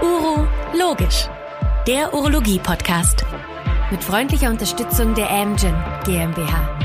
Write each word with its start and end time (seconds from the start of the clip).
Uro 0.00 0.46
Logisch, 0.78 1.28
der 1.88 2.14
Urologie-Podcast. 2.14 3.24
Mit 3.90 4.04
freundlicher 4.04 4.48
Unterstützung 4.48 5.14
der 5.14 5.28
Amgen 5.28 5.74
GmbH. 6.04 6.81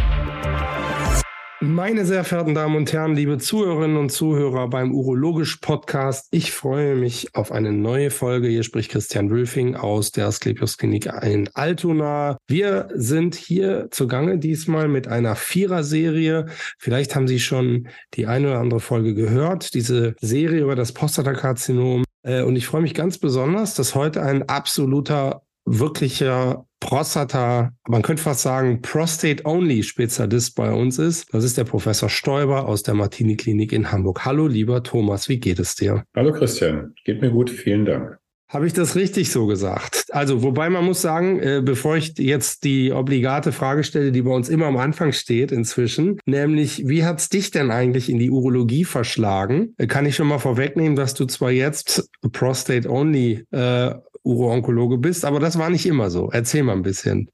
Meine 1.59 2.05
sehr 2.05 2.23
verehrten 2.23 2.53
Damen 2.53 2.75
und 2.75 2.93
Herren, 2.93 3.15
liebe 3.15 3.39
Zuhörerinnen 3.39 3.97
und 3.97 4.11
Zuhörer 4.11 4.69
beim 4.69 4.93
Urologisch 4.93 5.55
Podcast, 5.55 6.27
ich 6.29 6.51
freue 6.51 6.95
mich 6.95 7.33
auf 7.33 7.51
eine 7.51 7.71
neue 7.71 8.11
Folge. 8.11 8.47
Hier 8.47 8.61
spricht 8.61 8.91
Christian 8.91 9.31
Wülfing 9.31 9.75
aus 9.75 10.11
der 10.11 10.27
Asklepios 10.27 10.77
Klinik 10.77 11.09
in 11.23 11.49
Altona. 11.55 12.37
Wir 12.47 12.89
sind 12.93 13.33
hier 13.33 13.87
zugange 13.89 14.37
diesmal 14.37 14.87
mit 14.87 15.07
einer 15.07 15.35
Vierer-Serie. 15.35 16.45
Vielleicht 16.77 17.15
haben 17.15 17.27
Sie 17.27 17.39
schon 17.39 17.87
die 18.13 18.27
eine 18.27 18.49
oder 18.49 18.59
andere 18.59 18.79
Folge 18.79 19.15
gehört, 19.15 19.73
diese 19.73 20.13
Serie 20.21 20.61
über 20.61 20.75
das 20.75 20.91
Prostatakarzinom. 20.91 22.03
Äh, 22.21 22.43
und 22.43 22.55
ich 22.55 22.67
freue 22.67 22.81
mich 22.83 22.93
ganz 22.93 23.17
besonders, 23.17 23.73
dass 23.73 23.95
heute 23.95 24.21
ein 24.21 24.47
absoluter 24.47 25.41
wirklicher 25.67 26.65
Prostata, 26.79 27.71
man 27.87 28.01
könnte 28.01 28.23
fast 28.23 28.41
sagen, 28.41 28.81
Prostate-Only-Spezialist 28.81 30.55
bei 30.55 30.71
uns 30.71 30.97
ist. 30.97 31.33
Das 31.33 31.43
ist 31.43 31.57
der 31.57 31.65
Professor 31.65 32.09
Stoiber 32.09 32.67
aus 32.67 32.83
der 32.83 32.93
Martini-Klinik 32.93 33.73
in 33.73 33.91
Hamburg. 33.91 34.25
Hallo, 34.25 34.47
lieber 34.47 34.83
Thomas, 34.83 35.27
wie 35.27 35.39
geht 35.39 35.59
es 35.59 35.75
dir? 35.75 36.03
Hallo, 36.15 36.31
Christian. 36.31 36.93
Geht 37.03 37.21
mir 37.21 37.31
gut, 37.31 37.49
vielen 37.49 37.85
Dank. 37.85 38.17
Habe 38.49 38.65
ich 38.65 38.71
das 38.71 38.95
richtig 38.95 39.29
so 39.29 39.45
gesagt? 39.45 40.05
Also, 40.11 40.41
wobei 40.41 40.69
man 40.69 40.85
muss 40.85 41.01
sagen, 41.01 41.39
äh, 41.41 41.61
bevor 41.61 41.97
ich 41.97 42.17
jetzt 42.17 42.63
die 42.63 42.93
obligate 42.93 43.51
Frage 43.51 43.83
stelle, 43.83 44.13
die 44.13 44.21
bei 44.21 44.31
uns 44.31 44.47
immer 44.47 44.67
am 44.67 44.77
Anfang 44.77 45.11
steht 45.11 45.51
inzwischen, 45.51 46.17
nämlich, 46.25 46.87
wie 46.87 47.03
hat's 47.03 47.27
dich 47.27 47.51
denn 47.51 47.71
eigentlich 47.71 48.09
in 48.09 48.19
die 48.19 48.31
Urologie 48.31 48.85
verschlagen? 48.85 49.73
Äh, 49.77 49.87
kann 49.87 50.05
ich 50.05 50.15
schon 50.15 50.27
mal 50.27 50.39
vorwegnehmen, 50.39 50.95
dass 50.95 51.13
du 51.13 51.25
zwar 51.25 51.51
jetzt 51.51 52.09
Prostate-Only 52.31 53.43
äh, 53.51 53.95
Uro-Onkologe 54.27 54.97
bist, 54.97 55.25
aber 55.25 55.39
das 55.39 55.57
war 55.57 55.69
nicht 55.69 55.85
immer 55.85 56.09
so. 56.09 56.29
Erzähl 56.31 56.63
mal 56.63 56.73
ein 56.73 56.83
bisschen. 56.83 57.29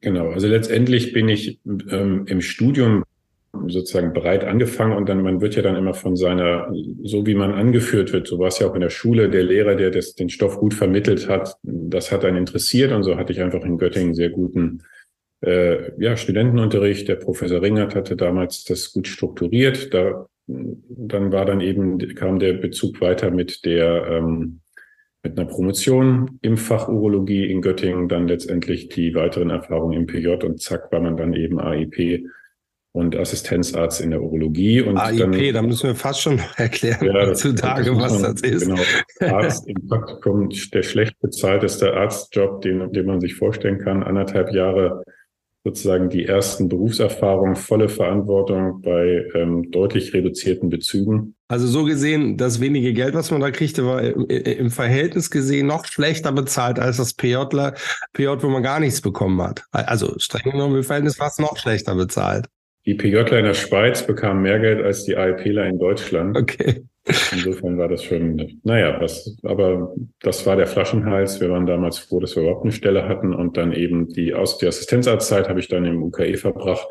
Genau, 0.00 0.30
also 0.30 0.46
letztendlich 0.46 1.12
bin 1.12 1.28
ich 1.28 1.60
ähm, 1.66 2.26
im 2.26 2.40
Studium 2.40 3.04
sozusagen 3.68 4.12
bereit 4.12 4.44
angefangen 4.44 4.94
und 4.94 5.08
dann, 5.08 5.22
man 5.22 5.40
wird 5.40 5.56
ja 5.56 5.62
dann 5.62 5.76
immer 5.76 5.94
von 5.94 6.16
seiner, 6.16 6.70
so 7.02 7.24
wie 7.26 7.34
man 7.34 7.52
angeführt 7.52 8.12
wird, 8.12 8.26
so 8.26 8.38
war 8.38 8.48
es 8.48 8.58
ja 8.58 8.66
auch 8.66 8.74
in 8.74 8.82
der 8.82 8.90
Schule, 8.90 9.30
der 9.30 9.44
Lehrer, 9.44 9.74
der 9.76 9.90
das, 9.90 10.14
den 10.14 10.28
Stoff 10.28 10.58
gut 10.58 10.74
vermittelt 10.74 11.28
hat, 11.28 11.56
das 11.62 12.12
hat 12.12 12.24
einen 12.26 12.36
interessiert 12.36 12.92
und 12.92 13.02
so 13.02 13.16
hatte 13.16 13.32
ich 13.32 13.40
einfach 13.40 13.64
in 13.64 13.78
Göttingen 13.78 14.14
sehr 14.14 14.28
guten 14.28 14.82
äh, 15.40 15.92
ja, 15.98 16.16
Studentenunterricht. 16.16 17.08
Der 17.08 17.16
Professor 17.16 17.62
Ringert 17.62 17.94
hatte 17.94 18.16
damals 18.16 18.64
das 18.64 18.92
gut 18.92 19.06
strukturiert. 19.06 19.92
Da, 19.92 20.26
dann 20.46 21.32
war 21.32 21.44
dann 21.44 21.60
eben, 21.60 21.98
kam 22.14 22.38
der 22.38 22.54
Bezug 22.54 23.00
weiter 23.00 23.30
mit 23.30 23.64
der 23.64 24.06
ähm, 24.10 24.60
mit 25.26 25.38
einer 25.38 25.48
Promotion 25.48 26.38
im 26.42 26.56
Fach 26.56 26.88
Urologie 26.88 27.50
in 27.50 27.60
Göttingen, 27.60 28.08
dann 28.08 28.28
letztendlich 28.28 28.88
die 28.88 29.14
weiteren 29.14 29.50
Erfahrungen 29.50 29.94
im 29.94 30.06
PJ 30.06 30.28
und 30.44 30.62
zack 30.62 30.92
war 30.92 31.00
man 31.00 31.16
dann 31.16 31.34
eben 31.34 31.58
AIP 31.58 32.26
und 32.92 33.16
Assistenzarzt 33.16 34.00
in 34.00 34.10
der 34.10 34.22
Urologie. 34.22 34.82
Und 34.82 34.96
AIP, 34.96 35.18
dann, 35.18 35.54
da 35.54 35.62
müssen 35.62 35.88
wir 35.88 35.96
fast 35.96 36.22
schon 36.22 36.40
erklären 36.56 37.04
ja, 37.04 37.26
heutzutage, 37.26 37.96
was 37.96 38.22
das 38.22 38.40
ist. 38.42 38.68
Genau, 38.68 38.80
Arzt 39.34 39.68
im 39.68 39.88
Praktikum, 39.88 40.48
der 40.72 40.82
schlecht 40.84 41.18
bezahlteste 41.20 41.92
Arztjob, 41.92 42.62
den, 42.62 42.92
den 42.92 43.06
man 43.06 43.20
sich 43.20 43.34
vorstellen 43.34 43.78
kann. 43.78 44.04
Anderthalb 44.04 44.52
Jahre 44.52 45.02
sozusagen 45.66 46.10
die 46.10 46.26
ersten 46.26 46.68
Berufserfahrungen, 46.68 47.56
volle 47.56 47.88
Verantwortung 47.88 48.82
bei 48.82 49.26
ähm, 49.34 49.68
deutlich 49.72 50.14
reduzierten 50.14 50.70
Bezügen. 50.70 51.34
Also 51.48 51.66
so 51.66 51.82
gesehen, 51.82 52.36
das 52.36 52.60
wenige 52.60 52.92
Geld, 52.92 53.14
was 53.14 53.32
man 53.32 53.40
da 53.40 53.50
kriegte, 53.50 53.84
war 53.84 54.00
im 54.00 54.70
Verhältnis 54.70 55.28
gesehen 55.28 55.66
noch 55.66 55.84
schlechter 55.84 56.30
bezahlt 56.30 56.78
als 56.78 56.98
das 56.98 57.14
PJler, 57.14 57.74
PJ, 58.12 58.28
wo 58.42 58.48
man 58.48 58.62
gar 58.62 58.78
nichts 58.78 59.00
bekommen 59.00 59.42
hat. 59.42 59.64
Also 59.72 60.14
streng 60.18 60.52
genommen 60.52 60.76
im 60.76 60.84
Verhältnis 60.84 61.18
war 61.18 61.26
es 61.26 61.38
noch 61.40 61.56
schlechter 61.56 61.96
bezahlt. 61.96 62.46
Die 62.84 62.94
PJler 62.94 63.40
in 63.40 63.46
der 63.46 63.54
Schweiz 63.54 64.06
bekamen 64.06 64.42
mehr 64.42 64.60
Geld 64.60 64.84
als 64.84 65.04
die 65.04 65.16
AIPler 65.16 65.66
in 65.66 65.80
Deutschland. 65.80 66.36
Okay. 66.36 66.84
Insofern 67.32 67.78
war 67.78 67.88
das 67.88 68.02
schon, 68.02 68.60
naja, 68.64 68.98
das, 68.98 69.36
aber 69.44 69.94
das 70.20 70.44
war 70.44 70.56
der 70.56 70.66
Flaschenhals. 70.66 71.40
Wir 71.40 71.50
waren 71.50 71.66
damals 71.66 71.98
froh, 71.98 72.18
dass 72.18 72.34
wir 72.34 72.42
überhaupt 72.42 72.64
eine 72.64 72.72
Stelle 72.72 73.08
hatten 73.08 73.32
und 73.32 73.56
dann 73.56 73.72
eben 73.72 74.08
die, 74.08 74.34
aus, 74.34 74.58
die 74.58 74.66
Assistenzarztzeit 74.66 75.48
habe 75.48 75.60
ich 75.60 75.68
dann 75.68 75.84
im 75.84 76.02
UKE 76.02 76.36
verbracht. 76.36 76.88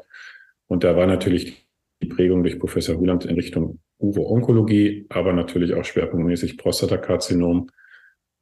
Und 0.68 0.86
da 0.86 0.96
war 0.96 1.06
natürlich 1.06 1.68
die 2.02 2.08
Prägung 2.08 2.44
durch 2.44 2.60
Professor 2.60 2.96
Huland 2.96 3.26
in 3.26 3.36
Richtung 3.36 3.80
Uro-Onkologie, 4.00 5.06
aber 5.10 5.34
natürlich 5.34 5.74
auch 5.74 5.84
schwerpunktmäßig 5.84 6.58
Prostatakarzinom. 6.58 7.70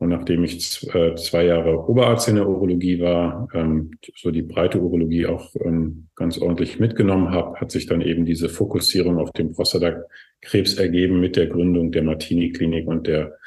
Und 0.03 0.09
nachdem 0.09 0.43
ich 0.43 0.85
äh, 0.93 1.15
zwei 1.15 1.45
Jahre 1.45 1.87
Oberarzt 1.87 2.27
in 2.27 2.35
der 2.35 2.45
Urologie 2.45 2.99
war, 2.99 3.47
ähm, 3.53 3.91
so 4.17 4.31
die 4.31 4.41
breite 4.41 4.81
Urologie 4.81 5.27
auch 5.27 5.55
ähm, 5.63 6.09
ganz 6.17 6.37
ordentlich 6.37 6.77
mitgenommen 6.77 7.29
habe, 7.29 7.57
hat 7.57 7.71
sich 7.71 7.85
dann 7.85 8.01
eben 8.01 8.25
diese 8.25 8.49
Fokussierung 8.49 9.17
auf 9.17 9.31
den 9.31 9.53
Prostatakrebs 9.53 10.73
ergeben 10.73 11.21
mit 11.21 11.37
der 11.37 11.47
Gründung 11.47 11.93
der 11.93 12.03
Martini-Klinik 12.03 12.85
und 12.85 13.07
der, 13.07 13.37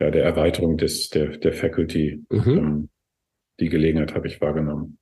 ja, 0.00 0.10
der 0.10 0.24
Erweiterung 0.24 0.78
des, 0.78 1.10
der, 1.10 1.36
der 1.36 1.52
Faculty. 1.52 2.24
Mhm. 2.28 2.58
Ähm, 2.58 2.88
die 3.60 3.68
Gelegenheit 3.68 4.16
habe 4.16 4.26
ich 4.26 4.40
wahrgenommen. 4.40 4.98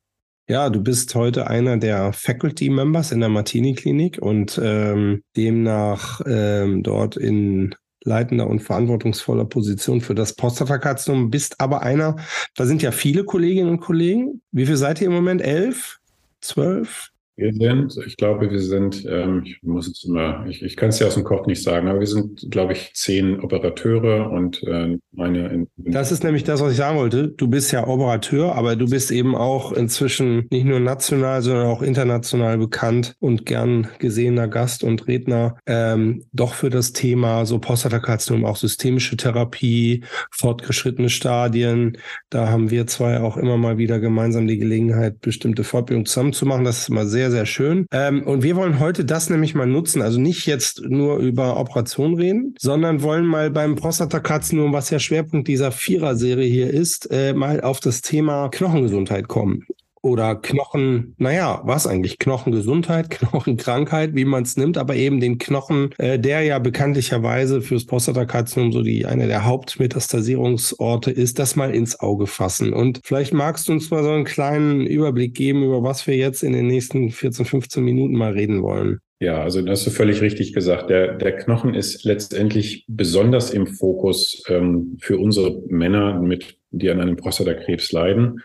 Ja, 0.47 0.69
du 0.69 0.83
bist 0.83 1.15
heute 1.15 1.47
einer 1.47 1.79
der 1.79 2.13
Faculty 2.13 2.69
Members 2.69 3.13
in 3.13 3.21
der 3.21 3.31
Martini 3.31 3.73
Klinik 3.73 4.19
und 4.21 4.61
ähm, 4.63 5.23
demnach 5.39 6.21
ähm, 6.27 6.83
dort 6.83 7.17
in 7.17 7.75
leitender 8.05 8.47
und 8.47 8.61
verantwortungsvoller 8.61 9.45
Position 9.45 10.01
für 10.01 10.15
das 10.15 10.35
Prostatakarzinom, 10.35 11.31
bist 11.31 11.61
aber 11.61 11.83
einer, 11.83 12.17
da 12.57 12.67
sind 12.67 12.83
ja 12.83 12.91
viele 12.91 13.25
Kolleginnen 13.25 13.71
und 13.71 13.81
Kollegen. 13.81 14.43
Wie 14.51 14.67
viel 14.67 14.77
seid 14.77 15.01
ihr 15.01 15.07
im 15.07 15.15
Moment? 15.15 15.43
Elf? 15.43 15.99
Zwölf? 16.41 17.12
Wir 17.37 17.53
sind, 17.55 17.99
ich 18.07 18.17
glaube, 18.19 18.51
wir 18.51 18.61
sind, 18.61 19.07
ähm, 19.09 19.43
ich 19.47 19.63
muss 19.63 19.89
es 19.89 20.05
immer, 20.05 20.45
ich, 20.47 20.63
ich 20.63 20.77
kann 20.77 20.91
es 20.91 20.99
ja 20.99 21.07
aus 21.07 21.15
dem 21.15 21.25
Kopf 21.25 21.47
nicht 21.47 21.63
sagen, 21.63 21.89
aber 21.89 22.01
wir 22.01 22.07
sind, 22.07 22.47
glaube 22.51 22.75
ich, 22.75 22.93
zehn 22.95 23.41
Operateure 23.41 24.31
und 24.31 24.63
äh, 24.65 24.99
meine. 25.13 25.49
In, 25.49 25.69
das 25.77 26.13
ist 26.13 26.25
nämlich 26.25 26.45
das, 26.45 26.61
was 26.61 26.73
ich 26.73 26.77
sagen 26.77 26.99
wollte. 26.99 27.29
Du 27.29 27.49
bist 27.49 27.73
ja 27.73 27.87
Operateur, 27.87 28.55
aber 28.55 28.77
du 28.77 28.89
bist 28.89 29.11
eben 29.11 29.35
auch 29.35 29.73
inzwischen 29.73 30.47
nicht 30.51 30.67
nur 30.67 30.79
national, 30.79 31.41
sondern 31.41 31.67
auch 31.67 31.81
international 31.81 32.59
bekannt 32.59 33.17
und 33.19 33.47
gern 33.47 33.89
gesehener 33.99 34.47
Gast 34.47 34.85
und 34.85 35.09
Redner, 35.09 35.57
ähm, 35.65 36.25
doch 36.33 36.53
für 36.53 36.69
das 36.69 36.93
Thema 36.93 37.47
so 37.47 37.59
Prostatakarzinom, 37.59 38.45
auch 38.45 38.57
systemische 38.57 39.17
Therapie, 39.17 40.05
fortgeschrittene 40.31 41.09
Stadien. 41.09 41.97
Da 42.29 42.49
haben 42.49 42.71
wir 42.71 42.87
zwei 42.87 43.21
auch 43.21 43.39
immer 43.39 43.57
mal 43.57 43.79
wieder 43.79 44.01
gemeinsam 44.01 44.47
die 44.47 44.59
Gelegenheit, 44.59 45.21
bestimmte 45.23 45.65
Fortbildungen 45.65 46.07
zusammen 46.07 46.35
zu 46.35 46.45
machen. 46.45 46.65
Das 46.65 46.81
ist 46.81 46.89
immer 46.91 47.07
sehr 47.07 47.22
sehr, 47.23 47.31
sehr 47.31 47.47
schön. 47.47 47.87
Ähm, 47.93 48.25
und 48.25 48.43
wir 48.43 48.57
wollen 48.57 48.81
heute 48.81 49.05
das 49.05 49.31
nämlich 49.31 49.55
mal 49.55 49.69
nutzen. 49.69 50.03
Also 50.03 50.21
nicht 50.21 50.47
jetzt 50.47 50.83
nur 50.83 51.19
über 51.19 51.57
Operation 51.57 52.15
reden, 52.15 52.57
sondern 52.59 53.03
wollen 53.03 53.27
mal 53.27 53.49
beim 53.51 53.77
Prostatakarzinom, 53.77 54.73
was 54.73 54.91
ja 54.91 54.99
Schwerpunkt 54.99 55.47
dieser 55.47 55.71
Vierer-Serie 55.71 56.49
hier 56.49 56.71
ist, 56.71 57.09
äh, 57.13 57.33
mal 57.33 57.61
auf 57.61 57.79
das 57.79 58.03
Thema 58.03 58.49
Knochengesundheit 58.49 59.29
kommen 59.29 59.67
oder 60.03 60.35
Knochen, 60.35 61.15
naja, 61.19 61.63
was 61.65 61.87
eigentlich? 61.87 62.19
Knochengesundheit, 62.19 63.11
Knochenkrankheit, 63.11 64.15
wie 64.15 64.25
man 64.25 64.43
es 64.43 64.57
nimmt, 64.57 64.77
aber 64.77 64.97
eben 64.97 65.21
den 65.21 65.39
Knochen, 65.39 65.91
äh, 65.99 66.19
der 66.19 66.43
ja 66.43 66.59
bekanntlicherweise 66.59 67.63
fürs 67.63 67.87
Prostatakarzinom 67.87 68.73
so 68.73 68.83
die 68.83 69.07
eine 69.07 69.29
der 69.29 69.45
Hauptmetastasierungsorte 69.45 71.13
ist, 71.13 71.39
das 71.39 71.57
mal 71.57 71.75
ins 71.75 72.01
Auge 72.01 72.27
fassen. 72.27 72.73
Und 72.73 73.01
vielleicht 73.05 73.33
magst 73.33 73.69
du 73.69 73.73
uns 73.73 73.91
mal 73.91 74.03
so 74.03 74.11
einen 74.11 74.25
kleinen 74.25 74.87
Überblick 74.87 75.35
geben, 75.35 75.63
über 75.63 75.83
was 75.83 76.07
wir 76.07 76.17
jetzt 76.17 76.43
in 76.43 76.53
den 76.53 76.67
nächsten 76.67 77.11
14, 77.11 77.47
15 77.47 77.85
Minuten 77.85 78.17
mal 78.17 78.33
reden 78.33 78.63
wollen. 78.63 78.99
Ja, 79.21 79.41
also 79.41 79.63
das 79.63 79.79
hast 79.79 79.87
du 79.87 79.91
völlig 79.93 80.21
richtig 80.21 80.53
gesagt. 80.53 80.91
Der, 80.91 81.15
der 81.15 81.37
Knochen 81.37 81.75
ist 81.75 82.03
letztendlich 82.03 82.85
besonders 82.89 83.53
im 83.53 83.69
Fokus 83.69 84.43
ähm, 84.49 84.99
für 85.01 85.17
unsere 85.17 85.63
Männer, 85.69 86.21
mit, 86.21 86.57
die 86.73 86.91
an 86.91 87.01
einem 87.01 87.15
Prostatakrebs 87.15 87.93
leiden 87.93 88.41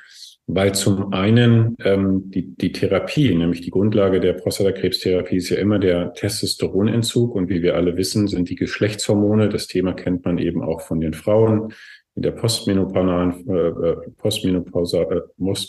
weil 0.47 0.73
zum 0.73 1.11
einen 1.11 1.75
ähm, 1.83 2.31
die, 2.31 2.55
die 2.55 2.71
Therapie, 2.71 3.35
nämlich 3.35 3.59
die 3.59 3.69
Grundlage 3.69 4.21
der 4.21 4.31
Prostatakrebstherapie 4.31 5.35
ist 5.35 5.49
ja 5.49 5.57
immer 5.57 5.77
der 5.77 6.13
Testosteronentzug. 6.13 7.35
Und 7.35 7.49
wie 7.49 7.61
wir 7.61 7.75
alle 7.75 7.97
wissen, 7.97 8.29
sind 8.29 8.49
die 8.49 8.55
Geschlechtshormone, 8.55 9.49
das 9.49 9.67
Thema 9.67 9.91
kennt 9.91 10.23
man 10.23 10.37
eben 10.37 10.63
auch 10.63 10.79
von 10.79 11.01
den 11.01 11.13
Frauen 11.13 11.73
in 12.15 12.21
der 12.21 12.31
postmenopausalen, 12.31 13.47
äh, 13.49 13.89
äh 13.89 13.95
postmenopausal, 14.17 15.17
äh, 15.17 15.21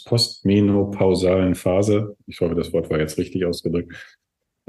postmenopausalen 0.08 1.56
Phase, 1.56 2.16
ich 2.26 2.40
hoffe, 2.40 2.54
das 2.54 2.72
Wort 2.72 2.88
war 2.88 3.00
jetzt 3.00 3.18
richtig 3.18 3.44
ausgedrückt, 3.44 3.92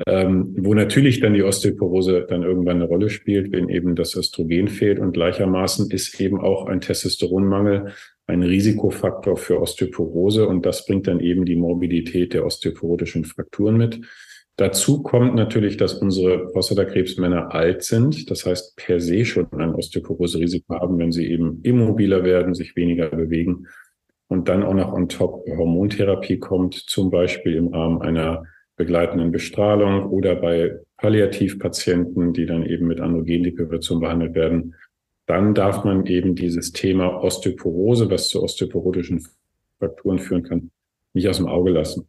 ähm, 0.07 0.55
wo 0.57 0.73
natürlich 0.73 1.19
dann 1.19 1.35
die 1.35 1.43
Osteoporose 1.43 2.25
dann 2.27 2.43
irgendwann 2.43 2.77
eine 2.77 2.87
Rolle 2.87 3.09
spielt, 3.09 3.51
wenn 3.51 3.69
eben 3.69 3.95
das 3.95 4.15
Östrogen 4.15 4.69
fehlt. 4.69 4.99
Und 4.99 5.13
gleichermaßen 5.13 5.91
ist 5.91 6.19
eben 6.19 6.39
auch 6.39 6.65
ein 6.67 6.81
Testosteronmangel 6.81 7.93
ein 8.29 8.43
Risikofaktor 8.43 9.37
für 9.37 9.59
Osteoporose 9.59 10.47
und 10.47 10.65
das 10.65 10.85
bringt 10.85 11.07
dann 11.07 11.19
eben 11.19 11.45
die 11.45 11.55
Morbidität 11.55 12.33
der 12.33 12.45
osteoporotischen 12.45 13.25
Frakturen 13.25 13.77
mit. 13.77 14.01
Dazu 14.55 15.01
kommt 15.01 15.35
natürlich, 15.35 15.77
dass 15.77 15.93
unsere 15.93 16.47
Prostatakrebsmänner 16.51 17.53
alt 17.53 17.83
sind, 17.83 18.29
das 18.29 18.45
heißt 18.45 18.75
per 18.75 18.99
se 18.99 19.25
schon 19.25 19.47
ein 19.53 19.73
Osteoporose-Risiko 19.73 20.75
haben, 20.75 20.99
wenn 20.99 21.11
sie 21.11 21.31
eben 21.31 21.61
immobiler 21.63 22.23
werden, 22.23 22.53
sich 22.53 22.75
weniger 22.75 23.09
bewegen 23.09 23.67
und 24.27 24.47
dann 24.47 24.63
auch 24.63 24.73
noch 24.73 24.93
on 24.93 25.09
top 25.09 25.45
Hormontherapie 25.47 26.39
kommt, 26.39 26.75
zum 26.75 27.09
Beispiel 27.09 27.55
im 27.55 27.69
Rahmen 27.69 28.01
einer 28.01 28.43
begleitenden 28.75 29.31
Bestrahlung 29.31 30.05
oder 30.09 30.35
bei 30.35 30.77
Palliativpatienten, 30.97 32.33
die 32.33 32.45
dann 32.45 32.65
eben 32.65 32.87
mit 32.87 32.99
Androgendeprivation 32.99 33.99
behandelt 33.99 34.35
werden, 34.35 34.75
dann 35.29 35.53
darf 35.53 35.83
man 35.83 36.07
eben 36.07 36.33
dieses 36.33 36.71
Thema 36.71 37.23
Osteoporose, 37.23 38.09
was 38.09 38.29
zu 38.29 38.41
osteoporotischen 38.41 39.27
Frakturen 39.77 40.17
führen 40.17 40.41
kann, 40.41 40.71
nicht 41.13 41.27
aus 41.29 41.37
dem 41.37 41.45
Auge 41.45 41.69
lassen. 41.69 42.07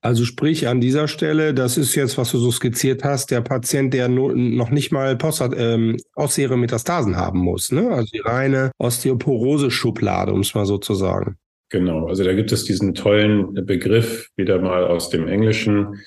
Also 0.00 0.24
sprich 0.24 0.66
an 0.66 0.80
dieser 0.80 1.06
Stelle, 1.06 1.52
das 1.52 1.76
ist 1.76 1.94
jetzt, 1.94 2.16
was 2.16 2.30
du 2.32 2.38
so 2.38 2.50
skizziert 2.50 3.04
hast, 3.04 3.30
der 3.30 3.42
Patient, 3.42 3.92
der 3.92 4.08
no, 4.08 4.32
noch 4.32 4.70
nicht 4.70 4.92
mal 4.92 5.14
Postat, 5.16 5.52
ähm, 5.56 5.98
ausseere 6.14 6.56
Metastasen 6.56 7.16
haben 7.16 7.38
muss, 7.38 7.70
ne? 7.70 7.90
Also 7.90 8.08
die 8.12 8.20
reine 8.20 8.70
Osteoporose-Schublade, 8.78 10.32
um 10.32 10.40
es 10.40 10.54
mal 10.54 10.64
so 10.64 10.78
zu 10.78 10.94
sagen. 10.94 11.36
Genau, 11.68 12.06
also 12.06 12.24
da 12.24 12.32
gibt 12.32 12.50
es 12.50 12.64
diesen 12.64 12.94
tollen 12.94 13.66
Begriff, 13.66 14.30
wieder 14.36 14.58
mal 14.58 14.84
aus 14.84 15.10
dem 15.10 15.28
Englischen, 15.28 16.00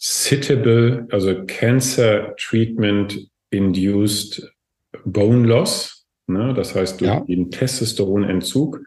Citable, 0.00 1.06
also 1.10 1.44
Cancer 1.46 2.34
Treatment 2.36 3.28
Induced 3.50 4.50
Bone 5.04 5.46
Loss. 5.46 5.97
Ne? 6.28 6.54
Das 6.54 6.74
heißt, 6.74 7.00
durch 7.00 7.10
ja. 7.10 7.20
den 7.20 7.50
Testosteronentzug 7.50 8.80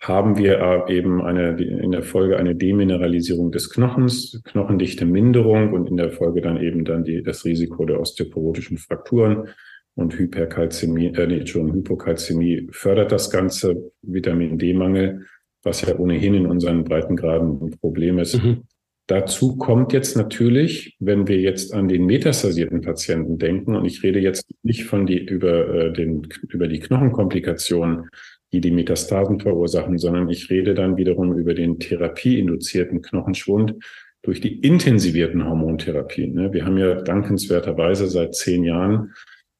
haben 0.00 0.36
wir 0.36 0.84
eben 0.88 1.22
eine, 1.22 1.56
in 1.60 1.90
der 1.90 2.02
Folge 2.02 2.36
eine 2.36 2.54
Demineralisierung 2.54 3.52
des 3.52 3.70
Knochens, 3.70 4.42
knochendichte 4.44 5.06
Minderung 5.06 5.72
und 5.72 5.88
in 5.88 5.96
der 5.96 6.10
Folge 6.10 6.42
dann 6.42 6.60
eben 6.60 6.84
dann 6.84 7.04
die, 7.04 7.22
das 7.22 7.44
Risiko 7.44 7.84
der 7.86 8.00
osteoporotischen 8.00 8.76
Frakturen 8.76 9.48
und 9.94 10.18
Hyperkalzämie, 10.18 11.06
äh, 11.14 11.26
nee, 11.26 11.46
schon 11.46 11.72
Hypokalzämie 11.72 12.68
fördert 12.70 13.12
das 13.12 13.30
Ganze, 13.30 13.92
Vitamin 14.02 14.58
D-Mangel, 14.58 15.26
was 15.62 15.80
ja 15.82 15.96
ohnehin 15.96 16.34
in 16.34 16.46
unseren 16.46 16.84
Breitengraden 16.84 17.60
ein 17.62 17.70
Problem 17.80 18.18
ist. 18.18 18.42
Mhm. 18.42 18.64
Dazu 19.06 19.56
kommt 19.56 19.92
jetzt 19.92 20.16
natürlich, 20.16 20.96
wenn 20.98 21.28
wir 21.28 21.38
jetzt 21.38 21.74
an 21.74 21.88
den 21.88 22.06
metastasierten 22.06 22.80
Patienten 22.80 23.38
denken, 23.38 23.76
und 23.76 23.84
ich 23.84 24.02
rede 24.02 24.18
jetzt 24.18 24.46
nicht 24.62 24.84
von 24.84 25.06
die 25.06 25.18
über 25.18 25.68
äh, 25.68 25.92
den 25.92 26.26
über 26.48 26.68
die 26.68 26.80
Knochenkomplikationen, 26.80 28.08
die 28.52 28.60
die 28.60 28.70
Metastasen 28.70 29.40
verursachen, 29.40 29.98
sondern 29.98 30.30
ich 30.30 30.48
rede 30.48 30.74
dann 30.74 30.96
wiederum 30.96 31.36
über 31.36 31.52
den 31.52 31.78
therapieinduzierten 31.78 33.02
Knochenschwund 33.02 33.74
durch 34.22 34.40
die 34.40 34.60
intensivierten 34.60 35.46
Hormontherapien. 35.46 36.32
Ne? 36.32 36.52
Wir 36.52 36.64
haben 36.64 36.78
ja 36.78 36.94
dankenswerterweise 36.94 38.06
seit 38.06 38.34
zehn 38.34 38.64
Jahren 38.64 39.12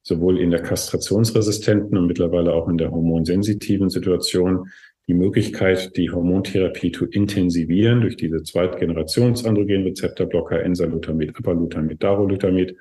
sowohl 0.02 0.38
in 0.38 0.50
der 0.50 0.62
kastrationsresistenten 0.62 1.98
und 1.98 2.06
mittlerweile 2.06 2.54
auch 2.54 2.68
in 2.68 2.78
der 2.78 2.90
hormonsensitiven 2.90 3.90
Situation 3.90 4.68
die 5.06 5.14
Möglichkeit, 5.14 5.96
die 5.96 6.10
Hormontherapie 6.10 6.92
zu 6.92 7.06
intensivieren 7.06 8.00
durch 8.00 8.16
diese 8.16 8.42
Zweitgenerations-Androgenrezeptorblocker, 8.42 10.62
Enzalutamid, 10.62 11.36
Apalutamid, 11.36 12.02
Darolutamid, 12.02 12.74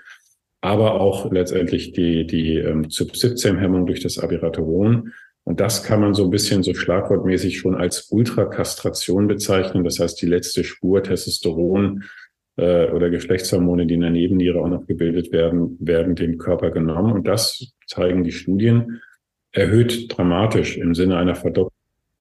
aber 0.62 1.02
auch 1.02 1.30
letztendlich 1.32 1.92
die, 1.92 2.26
die 2.26 2.56
ähm, 2.58 2.90
Subsystem-Hemmung 2.90 3.86
durch 3.86 4.00
das 4.02 4.18
Abiraterol 4.20 5.04
und 5.46 5.60
das 5.60 5.84
kann 5.84 6.00
man 6.00 6.14
so 6.14 6.24
ein 6.24 6.30
bisschen 6.30 6.64
so 6.64 6.74
schlagwortmäßig 6.74 7.60
schon 7.60 7.76
als 7.76 8.10
Ultrakastration 8.12 9.28
bezeichnen. 9.28 9.84
Das 9.84 10.00
heißt, 10.00 10.22
die 10.22 10.26
letzte 10.26 10.64
Spur 10.64 11.04
Testosteron 11.04 12.04
äh, 12.56 12.90
oder 12.92 13.10
Geschlechtshormone, 13.10 13.86
die 13.86 13.96
in 13.96 14.02
der 14.02 14.10
Nebenniere 14.10 14.62
auch 14.62 14.70
noch 14.70 14.88
gebildet 14.88 15.34
werden, 15.34 15.78
werden 15.82 16.16
dem 16.16 16.38
Körper 16.38 16.72
genommen. 16.72 17.12
Und 17.12 17.28
das 17.28 17.74
zeigen 17.88 18.24
die 18.24 18.32
Studien, 18.32 19.02
erhöht 19.52 20.18
dramatisch 20.18 20.78
im 20.78 20.96
Sinne 20.96 21.18
einer 21.18 21.36
Verdopplung 21.36 21.72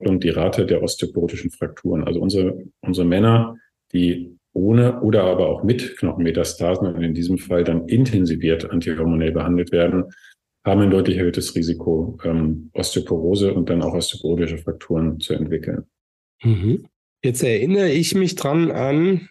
die 0.04 0.30
Rate 0.30 0.66
der 0.66 0.82
osteoporotischen 0.82 1.50
Frakturen. 1.50 2.04
Also 2.04 2.20
unsere, 2.20 2.64
unsere 2.80 3.06
Männer, 3.06 3.56
die 3.92 4.36
ohne 4.54 5.00
oder 5.00 5.24
aber 5.24 5.48
auch 5.48 5.62
mit 5.62 5.96
Knochenmetastasen 5.98 6.86
und 6.86 7.02
in 7.02 7.14
diesem 7.14 7.38
Fall 7.38 7.64
dann 7.64 7.88
intensiviert 7.88 8.70
antihormonell 8.70 9.32
behandelt 9.32 9.72
werden, 9.72 10.04
haben 10.64 10.80
ein 10.80 10.90
deutlich 10.90 11.16
erhöhtes 11.16 11.54
Risiko, 11.56 12.18
ähm, 12.24 12.70
Osteoporose 12.74 13.52
und 13.52 13.68
dann 13.68 13.82
auch 13.82 13.94
osteoporotische 13.94 14.58
Frakturen 14.58 15.18
zu 15.18 15.34
entwickeln. 15.34 15.84
Mhm. 16.42 16.86
Jetzt 17.24 17.42
erinnere 17.42 17.90
ich 17.90 18.14
mich 18.14 18.34
dran 18.34 18.70
an, 18.70 19.28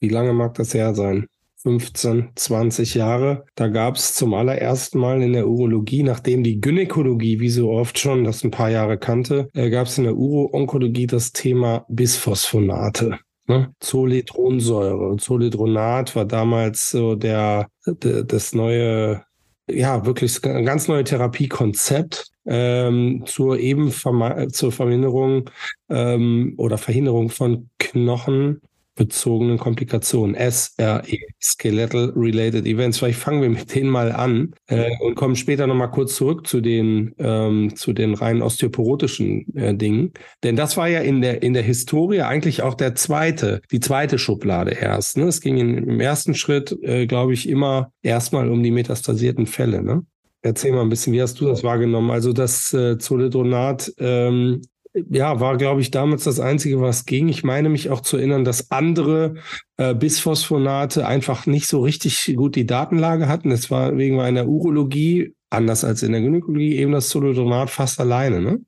wie 0.00 0.08
lange 0.08 0.32
mag 0.32 0.54
das 0.54 0.74
her 0.74 0.94
sein? 0.94 1.26
15, 1.62 2.30
20 2.34 2.94
Jahre. 2.94 3.44
Da 3.54 3.68
gab 3.68 3.96
es 3.96 4.14
zum 4.14 4.34
allerersten 4.34 4.98
Mal 4.98 5.22
in 5.22 5.32
der 5.32 5.48
Urologie, 5.48 6.02
nachdem 6.02 6.44
die 6.44 6.60
Gynäkologie, 6.60 7.40
wie 7.40 7.48
so 7.48 7.70
oft 7.70 7.98
schon, 7.98 8.24
das 8.24 8.44
ein 8.44 8.50
paar 8.50 8.70
Jahre 8.70 8.98
kannte, 8.98 9.48
äh, 9.54 9.70
gab 9.70 9.86
es 9.86 9.98
in 9.98 10.04
der 10.04 10.16
Uro-Onkologie 10.16 11.06
das 11.06 11.32
Thema 11.32 11.84
Bisphosphonate. 11.88 13.18
Ne? 13.46 13.72
Zoledronsäure. 13.80 15.16
Zoledronat 15.16 16.14
war 16.14 16.26
damals 16.26 16.90
so 16.90 17.14
der, 17.14 17.68
der 17.86 18.24
das 18.24 18.54
neue 18.54 19.22
ja, 19.70 20.06
wirklich 20.06 20.42
ein 20.44 20.64
ganz 20.64 20.88
neues 20.88 21.10
Therapiekonzept 21.10 22.30
ähm, 22.46 23.24
zur 23.26 23.58
eben 23.58 23.92
zur 23.92 24.72
Verminderung 24.72 25.50
ähm, 25.90 26.54
oder 26.56 26.78
Verhinderung 26.78 27.28
von 27.28 27.68
Knochen 27.78 28.62
bezogenen 28.98 29.58
Komplikationen, 29.58 30.34
SRE, 30.34 31.02
Skeletal 31.40 32.12
Related 32.16 32.66
Events. 32.66 32.98
Vielleicht 32.98 33.20
fangen 33.20 33.40
wir 33.40 33.48
mit 33.48 33.74
denen 33.74 33.88
mal 33.88 34.10
an 34.10 34.54
äh, 34.66 34.90
und 35.00 35.14
kommen 35.14 35.36
später 35.36 35.66
nochmal 35.68 35.90
kurz 35.90 36.16
zurück 36.16 36.46
zu 36.46 36.60
den, 36.60 37.14
ähm, 37.18 37.74
zu 37.76 37.92
den 37.92 38.14
rein 38.14 38.42
osteoporotischen 38.42 39.56
äh, 39.56 39.74
Dingen. 39.74 40.12
Denn 40.42 40.56
das 40.56 40.76
war 40.76 40.88
ja 40.88 41.00
in 41.00 41.22
der, 41.22 41.42
in 41.42 41.54
der 41.54 41.62
Historie 41.62 42.22
eigentlich 42.22 42.62
auch 42.62 42.74
der 42.74 42.96
zweite, 42.96 43.62
die 43.70 43.80
zweite 43.80 44.18
Schublade 44.18 44.72
erst. 44.72 45.16
Ne? 45.16 45.24
Es 45.24 45.40
ging 45.40 45.58
in, 45.58 45.78
im 45.78 46.00
ersten 46.00 46.34
Schritt, 46.34 46.76
äh, 46.82 47.06
glaube 47.06 47.34
ich, 47.34 47.48
immer 47.48 47.92
erstmal 48.02 48.50
um 48.50 48.62
die 48.64 48.72
metastasierten 48.72 49.46
Fälle. 49.46 49.80
Ne? 49.82 50.02
Erzähl 50.42 50.72
mal 50.72 50.82
ein 50.82 50.88
bisschen, 50.88 51.12
wie 51.12 51.22
hast 51.22 51.40
du 51.40 51.46
das 51.46 51.62
wahrgenommen? 51.62 52.10
Also 52.10 52.32
das 52.32 52.74
äh, 52.74 52.98
Zoledronat 52.98 53.92
ähm, 53.98 54.62
ja, 54.94 55.40
war, 55.40 55.56
glaube 55.56 55.80
ich, 55.80 55.90
damals 55.90 56.24
das 56.24 56.40
Einzige, 56.40 56.80
was 56.80 57.06
ging. 57.06 57.28
Ich 57.28 57.44
meine 57.44 57.68
mich 57.68 57.90
auch 57.90 58.00
zu 58.00 58.16
erinnern, 58.16 58.44
dass 58.44 58.70
andere 58.70 59.34
äh, 59.76 59.94
Bisphosphonate 59.94 61.06
einfach 61.06 61.46
nicht 61.46 61.66
so 61.66 61.80
richtig 61.80 62.34
gut 62.36 62.56
die 62.56 62.66
Datenlage 62.66 63.28
hatten. 63.28 63.50
Das 63.50 63.70
war 63.70 63.96
wegen 63.96 64.20
einer 64.20 64.46
Urologie, 64.46 65.34
anders 65.50 65.84
als 65.84 66.02
in 66.02 66.12
der 66.12 66.20
Gynäkologie, 66.20 66.76
eben 66.76 66.92
das 66.92 67.08
Zoledronat 67.08 67.70
fast 67.70 68.00
alleine, 68.00 68.40
ne? 68.40 68.60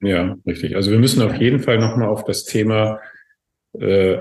Ja, 0.00 0.36
richtig. 0.46 0.76
Also 0.76 0.90
wir 0.90 0.98
müssen 0.98 1.22
auf 1.22 1.34
jeden 1.36 1.60
Fall 1.60 1.78
nochmal 1.78 2.08
auf 2.08 2.24
das 2.24 2.44
Thema 2.44 3.00
äh, 3.78 4.18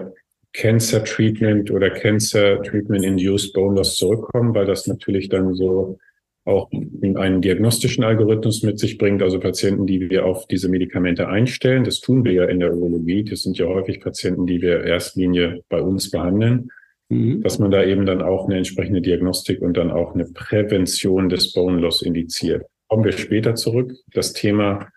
Cancer 0.54 1.04
Treatment 1.04 1.70
oder 1.70 1.90
Cancer 1.90 2.62
Treatment 2.64 3.04
Induced 3.04 3.54
Bone 3.54 3.76
Loss 3.76 3.98
zurückkommen, 3.98 4.56
weil 4.56 4.66
das 4.66 4.88
natürlich 4.88 5.28
dann 5.28 5.54
so 5.54 5.98
auch 6.46 6.72
einen 6.72 7.42
diagnostischen 7.42 8.04
Algorithmus 8.04 8.62
mit 8.62 8.78
sich 8.78 9.00
bringt, 9.00 9.24
also 9.24 9.40
Patienten, 9.40 9.88
die 9.88 10.10
wir 10.10 10.26
auf 10.26 10.46
diese 10.48 10.70
Medikamente 10.70 11.28
einstellen. 11.28 11.84
Das 11.84 12.00
tun 12.00 12.24
wir 12.24 12.34
ja 12.34 12.46
in 12.46 12.60
der 12.60 12.74
Urologie. 12.74 13.24
Das 13.24 13.42
sind 13.42 13.58
ja 13.58 13.66
häufig 13.66 14.00
Patienten, 14.00 14.46
die 14.46 14.62
wir 14.62 14.84
Erstlinie 14.84 15.64
bei 15.70 15.82
uns 15.82 16.12
behandeln, 16.12 16.70
mhm. 17.10 17.42
dass 17.42 17.58
man 17.58 17.72
da 17.72 17.84
eben 17.84 18.06
dann 18.06 18.22
auch 18.22 18.46
eine 18.46 18.58
entsprechende 18.58 19.02
Diagnostik 19.02 19.62
und 19.62 19.76
dann 19.76 19.90
auch 19.90 20.14
eine 20.14 20.26
Prävention 20.26 21.30
des 21.30 21.52
Bone 21.52 21.80
Loss 21.80 22.04
indiziert. 22.04 22.64
Kommen 22.88 23.04
wir 23.04 23.14
später 23.14 23.56
zurück. 23.56 23.94
Das 24.14 24.34
Thema 24.34 24.90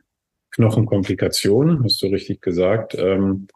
Knochenkomplikationen, 0.51 1.83
hast 1.83 2.03
du 2.03 2.09
richtig 2.09 2.43
gesagt. 2.43 2.95
Ähm, 2.99 3.49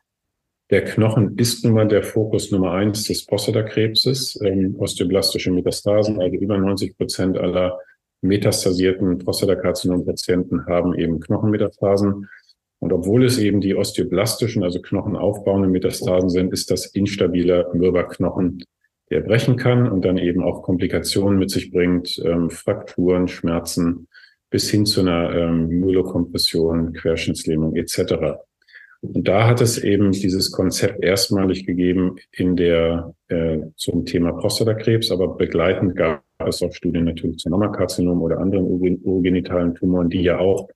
der 0.73 0.85
Knochen 0.87 1.37
ist 1.37 1.65
nun 1.65 1.75
mal 1.75 1.87
der 1.87 2.03
Fokus 2.03 2.51
Nummer 2.51 2.73
eins 2.73 3.05
des 3.05 3.27
Prostatakrebses, 3.27 4.41
ähm, 4.43 4.75
osteoblastische 4.79 5.51
Metastasen. 5.51 6.19
Also 6.19 6.35
über 6.37 6.57
90 6.57 6.97
Prozent 6.97 7.37
aller 7.37 7.79
metastasierten 8.23 9.19
Prostatakarzinom-Patienten 9.19 10.65
haben 10.67 10.95
eben 10.99 11.21
Knochenmetastasen. 11.21 12.27
Und 12.79 12.93
obwohl 12.93 13.27
es 13.27 13.39
eben 13.39 13.61
die 13.61 13.77
osteoblastischen, 13.77 14.63
also 14.63 14.81
knochenaufbauenden 14.81 15.71
Metastasen 15.71 16.31
sind, 16.31 16.55
ist 16.55 16.71
das 16.71 16.87
instabiler 16.87 17.73
Mürberknochen, 17.75 18.65
der 19.11 19.21
brechen 19.21 19.57
kann 19.57 19.87
und 19.93 20.07
dann 20.07 20.17
eben 20.17 20.43
auch 20.43 20.63
Komplikationen 20.63 21.39
mit 21.39 21.51
sich 21.51 21.71
bringt, 21.71 22.19
ähm, 22.25 22.49
Frakturen, 22.49 23.29
Schmerzen 23.29 24.09
bis 24.49 24.71
hin 24.71 24.87
zu 24.87 25.01
einer 25.01 25.35
ähm, 25.35 25.69
Myelokompression, 25.69 26.95
Querschnittslähmung 26.95 27.77
etc. 27.77 28.39
Und 29.03 29.27
da 29.27 29.49
hat 29.49 29.61
es 29.61 29.79
eben 29.79 30.13
dieses 30.13 30.53
Konzept 30.53 31.03
erstmalig 31.03 31.67
gegeben 31.67 32.17
in 32.31 32.55
der 32.55 33.13
äh, 33.29 33.59
zum 33.77 34.07
Thema 34.07 34.33
Prostatakrebs, 34.33 35.11
aber 35.11 35.37
begleitend 35.37 35.97
gab 35.97 36.23
es 36.39 36.63
auch 36.63 36.73
Studien 36.73 37.05
natürlich 37.05 37.39
zu 37.39 37.51
Mammakarzinom 37.51 38.23
oder 38.23 38.39
anderen 38.39 38.65
urgenitalen 39.03 39.75
Tumoren, 39.75 40.09
die 40.09 40.23
ja 40.23 40.39
auch 40.39 40.69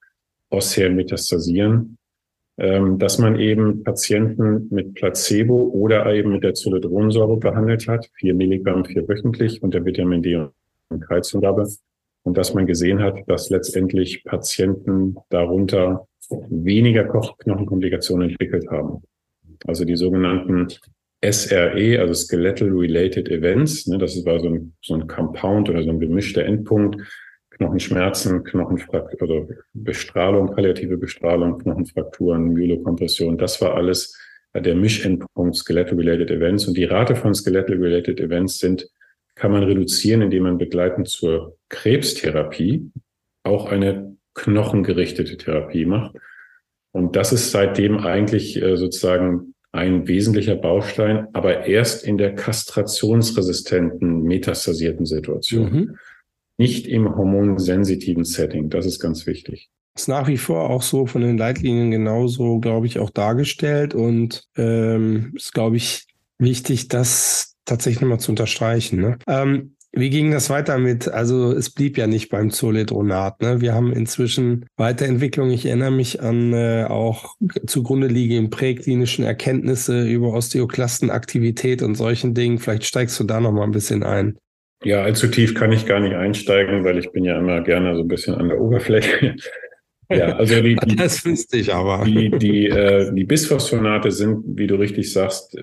ossär 0.49 0.89
metastasieren. 0.89 1.97
ähm, 2.57 2.97
dass 2.97 3.19
man 3.19 3.39
eben 3.39 3.83
Patienten 3.83 4.67
mit 4.71 4.95
Placebo 4.95 5.69
oder 5.73 6.11
eben 6.11 6.31
mit 6.31 6.43
der 6.43 6.55
Zoledronsäure 6.55 7.37
behandelt 7.37 7.87
hat, 7.87 8.09
vier 8.15 8.33
Milligramm 8.33 8.83
vier 8.83 9.07
wöchentlich 9.07 9.61
unter 9.61 9.85
Vitamin 9.85 10.23
D 10.23 10.47
und 10.89 11.01
Kalziumgabe. 11.07 11.67
Und 12.23 12.37
dass 12.37 12.53
man 12.53 12.65
gesehen 12.65 13.01
hat, 13.01 13.19
dass 13.27 13.49
letztendlich 13.49 14.23
Patienten 14.25 15.15
darunter 15.29 16.07
weniger 16.29 17.05
Knochenkomplikationen 17.05 18.29
entwickelt 18.29 18.69
haben. 18.69 19.03
Also 19.65 19.85
die 19.85 19.95
sogenannten 19.95 20.67
SRE, 21.23 21.99
also 21.99 22.13
Skeletal 22.13 22.69
Related 22.69 23.29
Events, 23.29 23.87
ne, 23.87 23.97
das 23.97 24.23
war 24.25 24.39
so 24.39 24.49
ein, 24.49 24.73
so 24.81 24.93
ein 24.93 25.07
Compound 25.07 25.69
oder 25.69 25.81
so 25.83 25.89
ein 25.89 25.99
gemischter 25.99 26.45
Endpunkt, 26.45 27.01
Knochenschmerzen, 27.49 28.43
Knochenfraktur, 28.43 29.21
also 29.21 29.49
Bestrahlung, 29.73 30.53
palliative 30.53 30.97
Bestrahlung, 30.97 31.57
Knochenfrakturen, 31.57 32.53
Myelokompression, 32.53 33.37
das 33.37 33.59
war 33.61 33.73
alles 33.73 34.15
der 34.53 34.75
Mischendpunkt 34.75 35.55
Skeletal-Related 35.55 36.31
Events. 36.31 36.67
Und 36.67 36.77
die 36.77 36.85
Rate 36.85 37.15
von 37.15 37.33
Skeletal-Related 37.33 38.19
Events 38.19 38.59
sind, 38.59 38.87
kann 39.35 39.51
man 39.51 39.63
reduzieren, 39.63 40.21
indem 40.21 40.43
man 40.43 40.57
begleitend 40.57 41.07
zur 41.07 41.57
Krebstherapie 41.69 42.91
auch 43.43 43.71
eine 43.71 44.15
knochengerichtete 44.37 45.35
Therapie 45.37 45.85
macht. 45.85 46.15
Und 46.91 47.15
das 47.15 47.33
ist 47.33 47.51
seitdem 47.51 47.97
eigentlich 47.99 48.61
äh, 48.61 48.77
sozusagen 48.77 49.53
ein 49.71 50.07
wesentlicher 50.07 50.55
Baustein, 50.55 51.27
aber 51.33 51.65
erst 51.65 52.03
in 52.03 52.17
der 52.17 52.33
kastrationsresistenten, 52.33 54.23
metastasierten 54.23 55.05
Situation. 55.05 55.71
Mhm. 55.71 55.97
Nicht 56.57 56.87
im 56.87 57.15
hormonsensitiven 57.15 58.23
Setting. 58.23 58.69
Das 58.69 58.85
ist 58.85 58.99
ganz 58.99 59.27
wichtig. 59.27 59.69
Ist 59.95 60.07
nach 60.07 60.27
wie 60.27 60.37
vor 60.37 60.69
auch 60.69 60.81
so 60.81 61.05
von 61.05 61.21
den 61.21 61.37
Leitlinien 61.37 61.91
genauso, 61.91 62.59
glaube 62.59 62.87
ich, 62.87 62.97
auch 62.99 63.09
dargestellt 63.09 63.93
und 63.93 64.45
ähm, 64.55 65.33
ist, 65.35 65.53
glaube 65.53 65.77
ich, 65.77 66.07
wichtig, 66.39 66.87
das 66.87 67.55
tatsächlich 67.65 68.01
nochmal 68.01 68.19
zu 68.19 68.31
unterstreichen. 68.31 68.99
Ne? 69.01 69.19
Ähm, 69.27 69.75
wie 69.99 70.09
ging 70.09 70.31
das 70.31 70.49
weiter 70.49 70.77
mit? 70.77 71.07
Also 71.07 71.51
es 71.51 71.69
blieb 71.69 71.97
ja 71.97 72.07
nicht 72.07 72.29
beim 72.29 72.51
Zoledronat. 72.51 73.41
Ne? 73.41 73.61
Wir 73.61 73.73
haben 73.73 73.91
inzwischen 73.91 74.65
Weiterentwicklung. 74.77 75.49
Ich 75.49 75.65
erinnere 75.65 75.91
mich 75.91 76.21
an 76.21 76.53
äh, 76.53 76.85
auch 76.87 77.35
zugrunde 77.65 78.07
liegenden 78.07 78.49
präklinischen 78.49 79.25
Erkenntnisse 79.25 80.07
über 80.07 80.33
Osteoklastenaktivität 80.33 81.81
und 81.81 81.95
solchen 81.95 82.33
Dingen. 82.33 82.59
Vielleicht 82.59 82.85
steigst 82.85 83.19
du 83.19 83.23
da 83.23 83.39
noch 83.39 83.51
mal 83.51 83.63
ein 83.63 83.71
bisschen 83.71 84.03
ein. 84.03 84.37
Ja, 84.83 85.01
allzu 85.01 85.27
tief 85.27 85.55
kann 85.55 85.71
ich 85.71 85.85
gar 85.85 85.99
nicht 85.99 86.15
einsteigen, 86.15 86.83
weil 86.83 86.99
ich 86.99 87.11
bin 87.11 87.25
ja 87.25 87.39
immer 87.39 87.61
gerne 87.61 87.95
so 87.95 88.01
ein 88.01 88.07
bisschen 88.07 88.35
an 88.35 88.49
der 88.49 88.61
Oberfläche. 88.61 89.35
Ja, 90.09 90.37
also 90.37 90.61
die, 90.61 90.75
die 90.75 90.95
das 90.95 91.25
wüsste 91.25 91.57
ich 91.57 91.73
aber. 91.73 92.05
Die, 92.05 92.29
die, 92.29 92.67
äh, 92.67 93.13
die 93.13 93.25
Bisphosphonate 93.25 94.11
sind, 94.11 94.43
wie 94.57 94.67
du 94.67 94.75
richtig 94.75 95.11
sagst, 95.11 95.57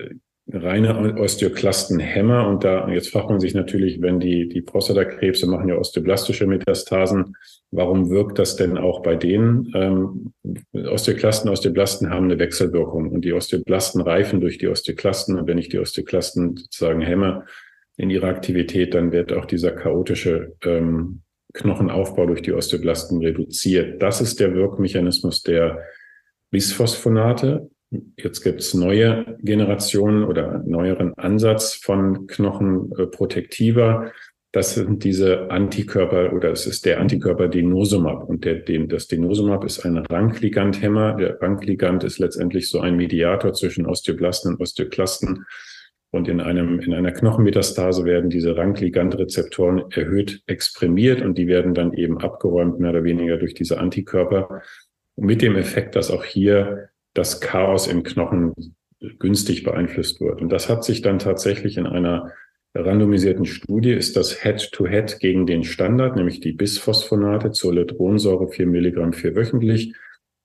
reine 0.51 1.17
Osteoklastenhämmer. 1.17 2.47
Und 2.47 2.63
da, 2.63 2.87
jetzt 2.89 3.09
fragt 3.09 3.29
man 3.29 3.39
sich 3.39 3.53
natürlich, 3.53 4.01
wenn 4.01 4.19
die, 4.19 4.47
die 4.47 4.61
Prostatakrebse 4.61 5.47
machen 5.47 5.69
ja 5.69 5.75
osteoblastische 5.75 6.45
Metastasen, 6.45 7.35
warum 7.71 8.09
wirkt 8.09 8.37
das 8.37 8.55
denn 8.55 8.77
auch 8.77 9.01
bei 9.01 9.15
denen? 9.15 9.71
Ähm, 9.75 10.33
Osteoklasten, 10.73 11.49
Osteoblasten 11.49 12.09
haben 12.09 12.25
eine 12.25 12.39
Wechselwirkung 12.39 13.11
und 13.11 13.25
die 13.25 13.33
Osteoblasten 13.33 14.01
reifen 14.01 14.39
durch 14.39 14.57
die 14.57 14.67
Osteoklasten. 14.67 15.37
Und 15.39 15.47
wenn 15.47 15.57
ich 15.57 15.69
die 15.69 15.79
Osteoklasten 15.79 16.57
sozusagen 16.57 17.01
hämme 17.01 17.45
in 17.97 18.09
ihrer 18.09 18.27
Aktivität, 18.27 18.93
dann 18.93 19.11
wird 19.11 19.33
auch 19.33 19.45
dieser 19.45 19.71
chaotische 19.71 20.55
ähm, 20.63 21.21
Knochenaufbau 21.53 22.25
durch 22.27 22.41
die 22.41 22.53
Osteoblasten 22.53 23.19
reduziert. 23.19 24.01
Das 24.01 24.21
ist 24.21 24.39
der 24.39 24.53
Wirkmechanismus 24.53 25.41
der 25.41 25.79
Bisphosphonate. 26.51 27.69
Jetzt 28.17 28.41
gibt 28.41 28.61
es 28.61 28.73
neue 28.73 29.37
Generationen 29.41 30.23
oder 30.23 30.63
neueren 30.65 31.13
Ansatz 31.15 31.75
von 31.75 32.27
Knochenprotektiva. 32.27 34.11
Das 34.51 34.73
sind 34.73 35.03
diese 35.03 35.51
Antikörper 35.51 36.31
oder 36.31 36.51
es 36.51 36.65
ist 36.65 36.85
der 36.85 37.01
Antikörper 37.01 37.49
Denosumab. 37.49 38.23
Und 38.23 38.45
der, 38.45 38.55
den, 38.55 38.87
das 38.87 39.07
Denosumab 39.07 39.65
ist 39.65 39.85
ein 39.85 39.97
Rankligandhemmer. 39.97 41.15
Der 41.15 41.41
Rankligand 41.41 42.05
ist 42.05 42.19
letztendlich 42.19 42.69
so 42.69 42.79
ein 42.79 42.95
Mediator 42.95 43.51
zwischen 43.51 43.85
Osteoblasten 43.85 44.53
und 44.53 44.61
Osteoklasten. 44.61 45.45
Und 46.11 46.29
in 46.29 46.39
einem, 46.39 46.79
in 46.79 46.93
einer 46.93 47.11
Knochenmetastase 47.11 48.05
werden 48.05 48.29
diese 48.29 48.55
Rankligand-Rezeptoren 48.55 49.91
erhöht 49.91 50.41
exprimiert 50.47 51.21
und 51.21 51.37
die 51.37 51.47
werden 51.47 51.73
dann 51.73 51.91
eben 51.91 52.19
abgeräumt, 52.19 52.79
mehr 52.79 52.91
oder 52.91 53.03
weniger 53.03 53.35
durch 53.35 53.53
diese 53.53 53.79
Antikörper. 53.79 54.61
Mit 55.17 55.41
dem 55.41 55.57
Effekt, 55.57 55.97
dass 55.97 56.11
auch 56.11 56.23
hier 56.23 56.87
das 57.15 57.41
Chaos 57.41 57.87
im 57.87 58.03
Knochen 58.03 58.53
günstig 59.19 59.63
beeinflusst 59.63 60.21
wird. 60.21 60.41
Und 60.41 60.49
das 60.49 60.69
hat 60.69 60.83
sich 60.83 61.01
dann 61.01 61.17
tatsächlich 61.17 61.77
in 61.77 61.87
einer 61.87 62.31
randomisierten 62.75 63.45
Studie, 63.45 63.93
ist 63.93 64.17
das 64.17 64.43
Head-to-Head 64.43 65.11
-Head 65.11 65.19
gegen 65.19 65.45
den 65.45 65.63
Standard, 65.63 66.15
nämlich 66.15 66.41
die 66.41 66.51
Bisphosphonate 66.51 67.51
zur 67.51 67.71
Zoledronsäure 67.71 68.49
4 68.49 68.67
Milligramm 68.67 69.13
vier 69.13 69.35
wöchentlich, 69.35 69.95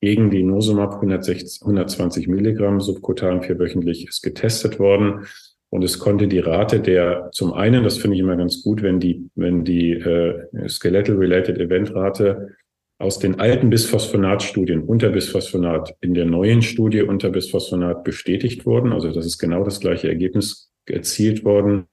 gegen 0.01 0.31
die 0.31 0.43
Nosumab 0.43 0.95
160, 0.95 1.63
120 1.63 2.29
Milligramm 2.29 2.81
subkutan 2.81 3.43
vier 3.43 3.59
wöchentlich 3.59 4.07
ist 4.09 4.23
getestet 4.23 4.79
worden. 4.79 5.27
Und 5.69 5.85
es 5.85 5.99
konnte 5.99 6.27
die 6.27 6.39
Rate 6.39 6.81
der, 6.81 7.31
zum 7.33 7.53
einen, 7.53 7.85
das 7.85 7.99
finde 7.99 8.17
ich 8.17 8.23
immer 8.23 8.37
ganz 8.37 8.63
gut, 8.63 8.83
wenn 8.83 8.99
die, 8.99 9.29
wenn 9.35 9.65
die 9.65 9.93
äh, 9.93 10.69
Skeletal-Related 10.69 11.59
Event-Rate 11.59 12.57
aus 13.01 13.19
den 13.19 13.41
alten 13.41 13.71
Bisphosphonat-Studien 13.71 14.83
unter 14.83 15.09
Bisphosphonat 15.09 15.97
in 16.03 16.13
der 16.13 16.27
neuen 16.27 16.61
Studie 16.61 17.01
unter 17.01 17.31
Bisphosphonat 17.31 18.05
bestätigt 18.05 18.67
wurden. 18.67 18.93
Also 18.93 19.11
das 19.11 19.25
ist 19.25 19.39
genau 19.39 19.65
das 19.65 19.81
gleiche 19.81 20.09
Ergebnis 20.09 20.71
erzielt 20.85 21.43
worden, 21.43 21.87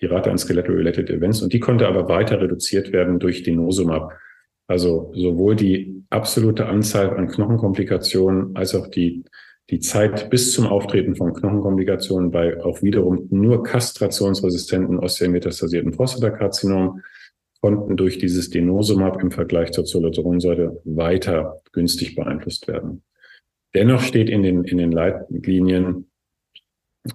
die 0.00 0.06
Rate 0.06 0.30
an 0.30 0.36
Skeletal-Related 0.36 1.08
Events. 1.08 1.40
Und 1.40 1.54
die 1.54 1.60
konnte 1.60 1.88
aber 1.88 2.08
weiter 2.10 2.42
reduziert 2.42 2.92
werden 2.92 3.18
durch 3.18 3.42
die 3.42 3.52
Nosumab. 3.52 4.12
Also 4.66 5.10
sowohl 5.14 5.56
die 5.56 6.04
absolute 6.10 6.66
Anzahl 6.66 7.16
an 7.16 7.28
Knochenkomplikationen 7.28 8.54
als 8.54 8.74
auch 8.74 8.88
die, 8.88 9.24
die 9.70 9.80
Zeit 9.80 10.28
bis 10.28 10.52
zum 10.52 10.66
Auftreten 10.66 11.16
von 11.16 11.32
Knochenkomplikationen 11.32 12.30
bei 12.30 12.62
auch 12.62 12.82
wiederum 12.82 13.28
nur 13.30 13.62
kastrationsresistenten 13.62 14.98
osteometastasierten 14.98 15.92
Prostatakarzinom 15.92 17.00
konnten 17.60 17.96
durch 17.96 18.18
dieses 18.18 18.50
Denosumab 18.50 19.20
im 19.22 19.30
Vergleich 19.30 19.72
zur 19.72 19.84
Zoledronsäure 19.84 20.80
weiter 20.84 21.60
günstig 21.72 22.14
beeinflusst 22.14 22.68
werden. 22.68 23.02
Dennoch 23.74 24.00
steht 24.00 24.30
in 24.30 24.42
den, 24.42 24.64
in 24.64 24.78
den 24.78 24.92
Leitlinien, 24.92 26.10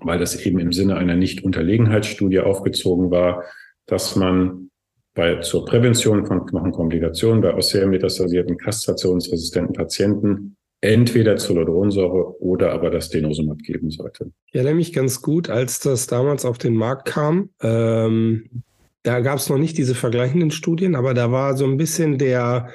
weil 0.02 0.20
das 0.20 0.46
eben 0.46 0.60
im 0.60 0.74
Sinne 0.74 0.98
einer 0.98 1.16
Nicht-Unterlegenheitsstudie 1.16 2.40
aufgezogen 2.40 3.12
war, 3.12 3.44
dass 3.86 4.16
man 4.16 4.70
bei, 5.14 5.40
zur 5.40 5.66
Prävention 5.66 6.26
von 6.26 6.46
Knochenkomplikationen 6.46 7.42
bei 7.42 7.54
osteometastasierten 7.54 8.58
kastrationsresistenten 8.58 9.74
Patienten 9.74 10.58
entweder 10.82 11.38
Zoledronsäure 11.38 12.42
oder 12.42 12.74
aber 12.74 12.90
das 12.90 13.10
Denosumab 13.10 13.60
geben 13.60 13.90
sollte. 13.90 14.32
Ich 14.48 14.56
erinnere 14.56 14.76
mich 14.76 14.92
ganz 14.92 15.22
gut, 15.22 15.50
als 15.50 15.80
das 15.80 16.08
damals 16.08 16.44
auf 16.44 16.58
den 16.58 16.76
Markt 16.76 17.06
kam. 17.06 17.52
Ähm, 17.62 18.64
da 19.04 19.20
gab 19.20 19.38
es 19.38 19.50
noch 19.50 19.58
nicht 19.58 19.78
diese 19.78 19.96
vergleichenden 19.96 20.52
Studien, 20.52 20.96
aber 20.96 21.14
da 21.14 21.32
war 21.32 21.56
so 21.58 21.66
ein 21.66 21.78
bisschen 21.78 22.18
der 22.18 22.70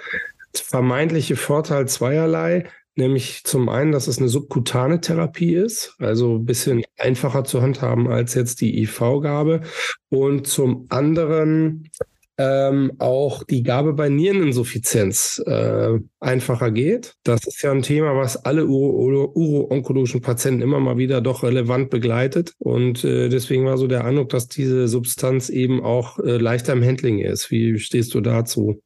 vermeintliche 0.54 1.36
Vorteil 1.36 1.88
zweierlei. 1.88 2.64
Nämlich 2.96 3.44
zum 3.44 3.68
einen, 3.68 3.92
dass 3.92 4.08
es 4.08 4.18
eine 4.18 4.28
subkutane 4.28 5.00
Therapie 5.00 5.54
ist, 5.54 5.94
also 6.00 6.34
ein 6.34 6.44
bisschen 6.44 6.82
einfacher 6.98 7.44
zu 7.44 7.62
handhaben 7.62 8.08
als 8.08 8.34
jetzt 8.34 8.60
die 8.60 8.82
IV-Gabe. 8.82 9.60
Und 10.08 10.48
zum 10.48 10.86
anderen, 10.88 11.90
ähm, 12.38 12.92
auch 12.98 13.42
die 13.42 13.64
Gabe 13.64 13.92
bei 13.92 14.08
Niereninsuffizienz 14.08 15.42
äh, 15.44 15.98
einfacher 16.20 16.70
geht. 16.70 17.16
Das 17.24 17.44
ist 17.46 17.62
ja 17.62 17.72
ein 17.72 17.82
Thema, 17.82 18.16
was 18.16 18.44
alle 18.44 18.66
uro-onkologischen 18.66 20.22
Patienten 20.22 20.62
immer 20.62 20.78
mal 20.78 20.96
wieder 20.96 21.20
doch 21.20 21.42
relevant 21.42 21.90
begleitet. 21.90 22.54
Und 22.58 23.04
äh, 23.04 23.28
deswegen 23.28 23.66
war 23.66 23.76
so 23.76 23.88
der 23.88 24.04
Eindruck, 24.04 24.28
dass 24.28 24.46
diese 24.46 24.86
Substanz 24.86 25.48
eben 25.48 25.82
auch 25.82 26.20
äh, 26.20 26.36
leichter 26.36 26.72
im 26.72 26.84
Handling 26.84 27.18
ist. 27.18 27.50
Wie 27.50 27.78
stehst 27.80 28.14
du 28.14 28.20
dazu? 28.20 28.80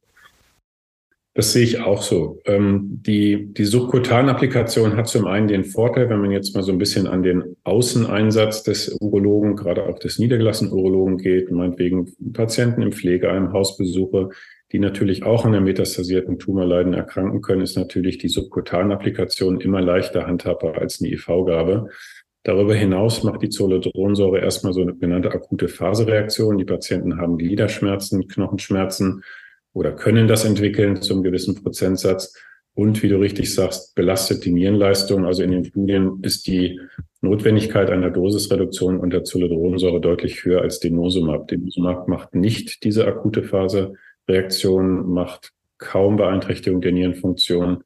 Das 1.35 1.51
sehe 1.51 1.63
ich 1.63 1.79
auch 1.79 2.03
so. 2.03 2.41
Ähm, 2.45 3.01
die, 3.01 3.51
die 3.53 3.65
Subkutan-Applikation 3.65 4.95
hat 4.95 5.07
zum 5.07 5.25
einen 5.25 5.47
den 5.47 5.63
Vorteil, 5.63 6.07
wenn 6.09 6.21
man 6.21 6.29
jetzt 6.29 6.53
mal 6.53 6.61
so 6.61 6.71
ein 6.71 6.77
bisschen 6.77 7.07
an 7.07 7.23
den 7.23 7.55
Außeneinsatz 7.63 8.61
des 8.61 8.95
Urologen, 9.01 9.55
gerade 9.55 9.87
auch 9.87 9.97
des 9.97 10.19
niedergelassenen 10.19 10.71
Urologen 10.71 11.17
geht, 11.17 11.49
meinetwegen 11.49 12.13
Patienten 12.33 12.83
im 12.83 12.91
Pflegeheim, 12.91 13.51
Hausbesuche, 13.51 14.29
die 14.71 14.79
natürlich 14.79 15.23
auch 15.23 15.43
an 15.43 15.53
der 15.53 15.61
metastasierten 15.61 16.37
Tumorleiden 16.37 16.93
erkranken 16.93 17.41
können, 17.41 17.61
ist 17.61 17.77
natürlich 17.77 18.19
die 18.19 18.27
Subkutan-Applikation 18.27 19.59
immer 19.59 19.81
leichter 19.81 20.27
handhabbar 20.27 20.77
als 20.77 21.01
eine 21.01 21.11
IV-Gabe. 21.13 21.89
Darüber 22.43 22.75
hinaus 22.75 23.23
macht 23.23 23.41
die 23.41 23.49
Zoledronsäure 23.49 24.39
erstmal 24.39 24.73
so 24.73 24.81
eine 24.81 24.93
genannte 24.93 25.31
akute 25.31 25.67
Phasereaktion. 25.67 26.57
Die 26.57 26.65
Patienten 26.65 27.17
haben 27.17 27.37
Gliederschmerzen, 27.37 28.27
Knochenschmerzen, 28.27 29.23
oder 29.73 29.91
können 29.91 30.27
das 30.27 30.45
entwickeln 30.45 31.01
zum 31.01 31.23
gewissen 31.23 31.61
Prozentsatz. 31.61 32.33
Und 32.75 33.03
wie 33.03 33.09
du 33.09 33.17
richtig 33.17 33.53
sagst, 33.53 33.93
belastet 33.93 34.45
die 34.45 34.51
Nierenleistung. 34.51 35.25
Also 35.25 35.43
in 35.43 35.51
den 35.51 35.65
Studien 35.65 36.19
ist 36.23 36.47
die 36.47 36.79
Notwendigkeit 37.21 37.89
einer 37.89 38.09
Dosisreduktion 38.09 38.99
unter 38.99 39.23
Zoledronsäure 39.23 40.01
deutlich 40.01 40.43
höher 40.43 40.61
als 40.61 40.79
Denosumab. 40.79 41.47
Denosumab 41.47 42.07
macht 42.07 42.33
nicht 42.33 42.83
diese 42.83 43.05
akute 43.07 43.43
Phase 43.43 43.93
Reaktion, 44.27 45.11
macht 45.11 45.51
kaum 45.77 46.15
Beeinträchtigung 46.15 46.81
der 46.81 46.93
Nierenfunktion, 46.93 47.83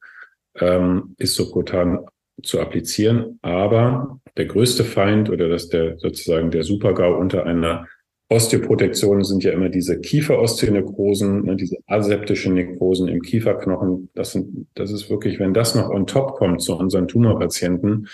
ähm, 0.56 1.16
ist 1.18 1.36
subkutan 1.36 2.06
zu 2.44 2.60
applizieren. 2.60 3.40
Aber 3.42 4.20
der 4.38 4.46
größte 4.46 4.84
Feind 4.84 5.30
oder 5.30 5.50
das 5.50 5.70
der 5.70 5.98
sozusagen 5.98 6.52
der 6.52 6.64
Supergau 6.64 7.18
unter 7.18 7.46
einer 7.46 7.88
Osteoprotektion 8.30 9.24
sind 9.24 9.44
ja 9.44 9.52
immer 9.52 9.70
diese 9.70 10.00
Kieferosteonekrosen, 10.00 11.46
ne, 11.46 11.56
diese 11.56 11.78
aseptischen 11.88 12.56
Nekrosen 12.56 13.08
im 13.08 13.22
Kieferknochen. 13.22 14.10
Das 14.16 14.34
sind, 14.34 14.68
das 14.76 14.92
ist 14.92 15.10
wirklich, 15.10 15.40
wenn 15.40 15.54
das 15.54 15.76
noch 15.76 15.90
on 15.90 16.08
top 16.08 16.36
kommt 16.36 16.62
zu 16.62 16.78
unseren 16.78 17.08
Tumorpatienten, 17.08 18.10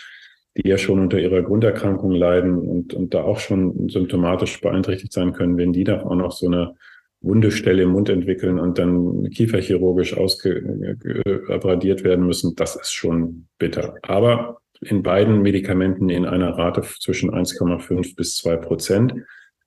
die 0.55 0.69
ja 0.69 0.77
schon 0.77 0.99
unter 0.99 1.19
ihrer 1.19 1.41
Grunderkrankung 1.41 2.11
leiden 2.11 2.59
und, 2.59 2.93
und 2.93 3.15
da 3.15 3.23
auch 3.23 3.39
schon 3.39 3.89
symptomatisch 3.89 4.61
beeinträchtigt 4.61 5.13
sein 5.13 5.33
können, 5.33 5.57
wenn 5.57 5.73
die 5.73 5.83
da 5.83 6.03
auch 6.03 6.15
noch 6.15 6.31
so 6.31 6.45
eine 6.45 6.75
Wundestelle 7.21 7.83
im 7.83 7.89
Mund 7.89 8.09
entwickeln 8.09 8.59
und 8.59 8.77
dann 8.77 9.29
kieferchirurgisch 9.31 10.15
ausgeradiert 10.15 12.03
werden 12.03 12.27
müssen, 12.27 12.55
das 12.55 12.75
ist 12.75 12.91
schon 12.91 13.47
bitter. 13.57 13.95
Aber 14.03 14.59
in 14.81 15.01
beiden 15.01 15.41
Medikamenten 15.41 16.09
in 16.09 16.25
einer 16.25 16.57
Rate 16.57 16.83
zwischen 16.99 17.31
1,5 17.31 18.15
bis 18.15 18.35
2 18.37 18.57
Prozent. 18.57 19.15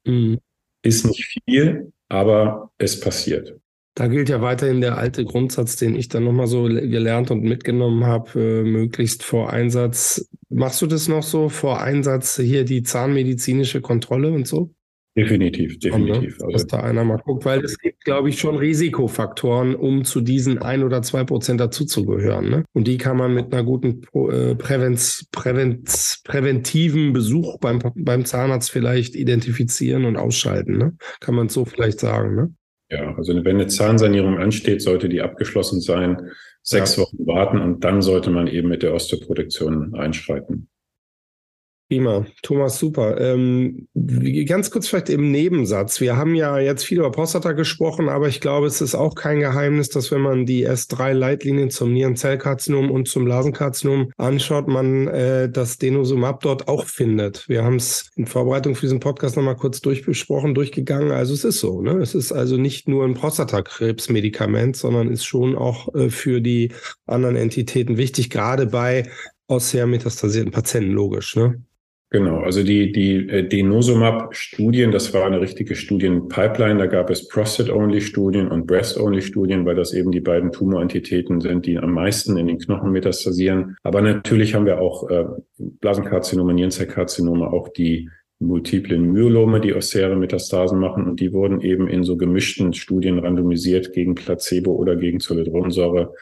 Mhm. 0.07 0.39
Ist 0.83 1.07
nicht 1.07 1.41
viel, 1.45 1.93
aber 2.09 2.71
es 2.79 3.01
passiert. 3.01 3.59
Da 3.95 4.09
gilt 4.09 4.29
ja 4.29 4.43
weiterhin 4.43 4.83
der 4.83 4.99
alte 4.99 5.25
Grundsatz, 5.25 5.77
den 5.77 5.97
ich 5.97 6.09
dann 6.09 6.25
nochmal 6.25 6.47
so 6.47 6.65
gelernt 6.65 7.31
und 7.31 7.43
mitgenommen 7.43 8.05
habe, 8.05 8.39
äh, 8.39 8.63
möglichst 8.63 9.23
vor 9.25 9.51
Einsatz. 9.51 10.29
Machst 10.51 10.83
du 10.83 10.87
das 10.87 11.09
noch 11.09 11.23
so 11.23 11.49
vor 11.49 11.81
Einsatz 11.81 12.37
hier 12.37 12.65
die 12.65 12.83
zahnmedizinische 12.83 13.81
Kontrolle 13.81 14.31
und 14.31 14.47
so? 14.47 14.76
Definitiv, 15.17 15.79
definitiv. 15.79 16.39
Ne? 16.41 16.53
Dass 16.53 16.67
da 16.67 16.81
einer 16.81 17.03
mal 17.03 17.17
guckt, 17.17 17.47
weil 17.47 17.65
es 17.65 17.79
gibt, 17.79 18.05
glaube 18.05 18.29
ich, 18.29 18.39
schon 18.39 18.57
Risikofaktoren, 18.57 19.75
um 19.75 20.05
zu 20.05 20.21
diesen 20.21 20.59
ein 20.59 20.85
oder 20.85 21.01
zwei 21.01 21.25
Prozent 21.25 21.59
dazuzugehören. 21.59 22.51
Ne? 22.51 22.65
Und 22.75 22.87
die 22.87 22.99
kann 22.99 23.17
man 23.17 23.33
mit 23.33 23.51
einer 23.51 23.65
guten 23.65 24.03
äh, 24.13 24.55
Prävenz, 24.57 25.27
Prävenz, 25.33 26.21
präventiven 26.23 27.15
Besuch 27.15 27.59
beim, 27.61 27.79
beim 27.95 28.27
Zahnarzt 28.27 28.71
vielleicht 28.71 29.15
identifizieren 29.17 30.05
und 30.05 30.19
ausschalten. 30.19 30.77
Ne? 30.77 30.97
Kann 31.21 31.35
man 31.35 31.49
so 31.49 31.65
vielleicht 31.65 32.01
sagen. 32.01 32.37
Ne? 32.37 32.55
Ja, 32.91 33.15
also 33.17 33.35
wenn 33.35 33.57
eine 33.57 33.69
Zahnsanierung 33.69 34.37
ansteht, 34.37 34.83
sollte 34.83 35.09
die 35.09 35.23
abgeschlossen 35.23 35.81
sein, 35.81 36.31
sechs 36.63 36.97
ja. 36.97 37.05
Wochen 37.05 37.27
warten 37.27 37.61
und 37.61 37.85
dann 37.85 38.03
sollte 38.03 38.31
man 38.31 38.49
eben 38.49 38.69
mit 38.69 38.83
der 38.83 38.93
Osteoprotektion 38.93 39.95
einschreiten. 39.95 40.69
Prima, 41.89 42.27
Thomas, 42.43 42.81
super. 42.81 43.21
Ähm, 43.21 43.87
ganz 44.47 44.73
kurz 44.73 44.89
vielleicht 44.89 45.09
im 45.09 45.31
Nebensatz. 45.31 46.01
Wir 46.01 46.17
haben 46.17 46.35
ja 46.35 46.59
jetzt 46.59 46.85
viel 46.85 46.99
über 46.99 47.13
Prostata 47.13 47.53
gesprochen, 47.53 48.09
aber 48.09 48.27
ich 48.27 48.41
glaube, 48.41 48.67
es 48.67 48.81
ist 48.81 48.97
auch 48.97 49.15
kein 49.15 49.39
Geheimnis, 49.39 49.89
dass 49.91 50.11
wenn 50.11 50.21
man 50.21 50.47
die 50.47 50.69
S3-Leitlinien 50.69 51.71
zum 51.71 51.93
Nierenzellkarzinom 51.93 52.91
und 52.91 53.07
zum 53.07 53.25
Blasenkarzinom 53.25 54.11
anschaut, 54.17 54.67
man 54.67 55.07
äh, 55.07 55.49
das 55.49 55.79
Denosumab 55.79 56.41
dort 56.41 56.67
auch 56.67 56.87
findet. 56.87 57.49
Wir 57.49 57.63
haben 57.63 57.77
es 57.77 58.11
in 58.17 58.27
Vorbereitung 58.27 58.75
für 58.75 58.87
diesen 58.87 58.99
Podcast 58.99 59.37
nochmal 59.37 59.55
kurz 59.55 59.81
durchbesprochen, 59.81 60.55
durchgegangen. 60.55 61.13
Also 61.13 61.35
es 61.35 61.45
ist 61.45 61.61
so. 61.61 61.83
Ne? 61.83 61.93
Es 62.01 62.17
ist 62.17 62.33
also 62.33 62.57
nicht 62.57 62.89
nur 62.89 63.05
ein 63.05 63.15
Prostatakrebsmedikament, 63.15 64.77
sondern 64.77 65.09
ist 65.09 65.25
schon 65.25 65.55
auch 65.55 65.95
äh, 65.95 66.11
für 66.11 66.41
die 66.41 66.73
anderen 67.07 67.37
Entitäten 67.37 67.97
wichtig, 67.97 68.29
gerade 68.29 68.67
bei 68.67 69.09
sehr 69.49 69.87
metastasierten 69.87 70.51
Patienten, 70.51 70.91
logisch. 70.91 71.37
Ne? 71.37 71.63
Genau, 72.17 72.41
also 72.41 72.63
die, 72.63 72.93
die 72.93 73.29
äh, 73.29 73.47
Denosumab-Studien, 73.47 74.91
das 74.91 75.13
war 75.13 75.27
eine 75.27 75.39
richtige 75.39 75.75
Studienpipeline. 75.75 76.79
Da 76.79 76.87
gab 76.87 77.11
es 77.11 77.29
Prostate-Only-Studien 77.29 78.49
und 78.49 78.67
Breast-Only-Studien, 78.67 79.67
weil 79.67 79.75
das 79.75 79.93
eben 79.93 80.13
die 80.13 80.23
beiden 80.23 80.51
Tumorentitäten 80.51 81.43
sind, 81.43 81.67
die 81.67 81.77
am 81.77 81.93
meisten 81.93 82.39
in 82.39 82.47
den 82.47 82.59
Knochen 82.59 82.91
metastasieren. 82.91 83.77
Aber 83.83 84.01
natürlich 84.01 84.55
haben 84.55 84.65
wir 84.65 84.81
auch 84.81 85.11
äh, 85.11 85.27
Blasenkarzinome, 85.59 86.55
Nierenzellkarzinome, 86.55 87.53
auch 87.53 87.69
die 87.69 88.09
multiplen 88.39 89.13
Myelome, 89.13 89.61
die 89.61 89.75
ossäre 89.75 90.17
Metastasen 90.17 90.79
machen. 90.79 91.07
Und 91.07 91.21
die 91.21 91.35
wurden 91.35 91.61
eben 91.61 91.87
in 91.87 92.03
so 92.03 92.17
gemischten 92.17 92.73
Studien 92.73 93.19
randomisiert 93.19 93.93
gegen 93.93 94.15
Placebo 94.15 94.73
oder 94.73 94.97
gegen 94.97 95.21
Zoledronsäure, 95.21 96.15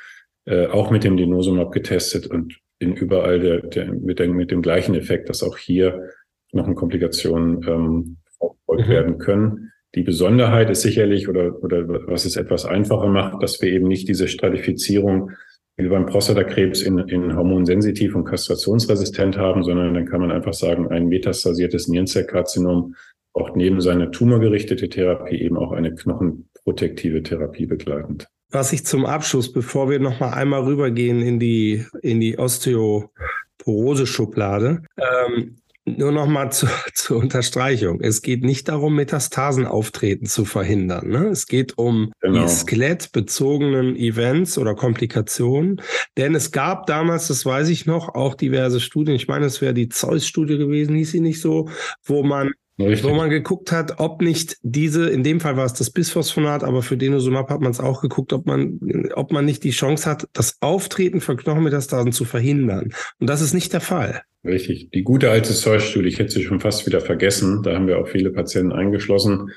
äh, 0.47 0.67
auch 0.67 0.91
mit 0.91 1.05
dem 1.05 1.17
Denosumab 1.17 1.71
getestet. 1.71 2.27
Und 2.27 2.64
in 2.85 2.95
überall 2.95 3.41
der, 3.41 3.61
der, 3.61 3.93
mit, 3.93 4.19
der, 4.19 4.29
mit 4.29 4.51
dem 4.51 4.63
gleichen 4.63 4.95
Effekt, 4.95 5.29
dass 5.29 5.43
auch 5.43 5.57
hier 5.57 6.11
Knochenkomplikationen 6.51 7.63
ähm, 7.67 8.17
verfolgt 8.39 8.87
mhm. 8.87 8.93
werden 8.93 9.19
können. 9.19 9.71
Die 9.95 10.03
Besonderheit 10.03 10.71
ist 10.71 10.83
sicherlich, 10.83 11.29
oder, 11.29 11.63
oder 11.63 11.89
was 12.07 12.25
es 12.25 12.37
etwas 12.37 12.65
einfacher 12.65 13.09
macht, 13.09 13.43
dass 13.43 13.61
wir 13.63 13.71
eben 13.71 13.89
nicht 13.89 14.09
diese 14.09 14.29
Stratifizierung 14.29 15.31
wie 15.77 15.89
beim 15.89 16.07
Prostatakrebs 16.07 16.83
in, 16.83 16.99
in 16.99 17.35
hormonsensitiv 17.35 18.15
und 18.15 18.25
kastrationsresistent 18.25 19.37
haben, 19.39 19.65
sondern 19.65 19.95
dann 19.95 20.07
kann 20.07 20.21
man 20.21 20.31
einfach 20.31 20.53
sagen, 20.53 20.89
ein 20.89 21.09
metastasiertes 21.09 21.89
Nierenzellkarzinom 21.89 22.95
braucht 23.33 23.57
neben 23.57 23.81
seiner 23.81 24.13
tumorgerichtete 24.13 24.89
Therapie 24.89 25.41
eben 25.41 25.57
auch 25.57 25.73
eine 25.73 25.95
knochenprotektive 25.95 27.23
Therapie 27.23 27.67
begleitend 27.67 28.29
was 28.55 28.73
ich 28.73 28.87
zum 28.87 29.05
Abschluss, 29.05 29.53
bevor 29.53 29.91
wir 29.91 29.99
noch 29.99 30.21
mal 30.21 30.31
einmal 30.31 30.63
rübergehen 30.63 31.21
in 31.21 31.41
die, 31.41 31.85
in 32.03 32.21
die 32.21 32.39
Osteoporose-Schublade, 32.39 34.83
ähm, 34.97 35.57
nur 35.87 36.13
noch 36.13 36.27
mal 36.27 36.51
zu, 36.51 36.67
zur 36.95 37.19
Unterstreichung. 37.19 38.01
Es 38.01 38.23
geht 38.23 38.43
nicht 38.43 38.69
darum, 38.69 38.95
Metastasen 38.95 39.67
auftreten 39.67 40.27
zu 40.27 40.45
verhindern. 40.45 41.09
Ne? 41.09 41.27
Es 41.27 41.47
geht 41.47 41.77
um 41.77 42.13
genau. 42.21 42.43
die 42.43 42.49
skelettbezogenen 42.49 43.97
Events 43.97 44.57
oder 44.57 44.75
Komplikationen. 44.75 45.83
Denn 46.17 46.35
es 46.35 46.53
gab 46.53 46.87
damals, 46.87 47.29
das 47.29 47.45
weiß 47.45 47.69
ich 47.69 47.87
noch, 47.87 48.15
auch 48.15 48.35
diverse 48.35 48.81
Studien. 48.81 49.17
Ich 49.17 49.29
meine, 49.29 49.47
es 49.47 49.61
wäre 49.61 49.75
die 49.75 49.91
Zeus-Studie 49.91 50.57
gewesen, 50.57 50.95
hieß 50.95 51.11
sie 51.11 51.21
nicht 51.21 51.41
so, 51.41 51.69
wo 52.05 52.23
man 52.23 52.53
Richtig. 52.79 53.09
Wo 53.09 53.15
man 53.15 53.31
geguckt 53.31 53.71
hat, 53.71 54.01
ob 54.01 54.21
nicht 54.21 54.57
diese, 54.63 55.09
in 55.09 55.23
dem 55.23 55.39
Fall 55.39 55.57
war 55.57 55.65
es 55.65 55.75
das 55.75 55.91
Bisphosphonat, 55.91 56.65
aber 56.65 56.83
für 56.83 56.97
Denosumab 56.97 57.49
hat 57.51 57.61
man 57.61 57.71
es 57.71 57.79
auch 57.79 58.03
geguckt, 58.03 58.33
ob 58.33 58.47
man, 58.47 58.81
ob 59.15 59.31
man 59.31 59.45
nicht 59.45 59.63
die 59.63 59.71
Chance 59.71 60.11
hat, 60.11 60.29
das 60.33 60.57
Auftreten 60.61 61.21
von 61.21 61.37
Knochenmetastasen 61.37 62.11
zu 62.11 62.25
verhindern. 62.25 62.93
Und 63.21 63.31
das 63.31 63.41
ist 63.41 63.55
nicht 63.55 63.73
der 63.73 63.81
Fall. 63.81 64.23
Richtig. 64.45 64.91
Die 64.93 65.05
gute 65.05 65.31
alte 65.31 65.55
Zeus-Studie, 65.55 66.09
ich 66.09 66.19
hätte 66.19 66.33
sie 66.33 66.43
schon 66.43 66.59
fast 66.59 66.85
wieder 66.85 67.01
vergessen. 67.01 67.63
Da 67.63 67.75
haben 67.75 67.87
wir 67.87 67.99
auch 67.99 68.09
viele 68.09 68.31
Patienten 68.31 68.73
eingeschlossen. 68.73 69.51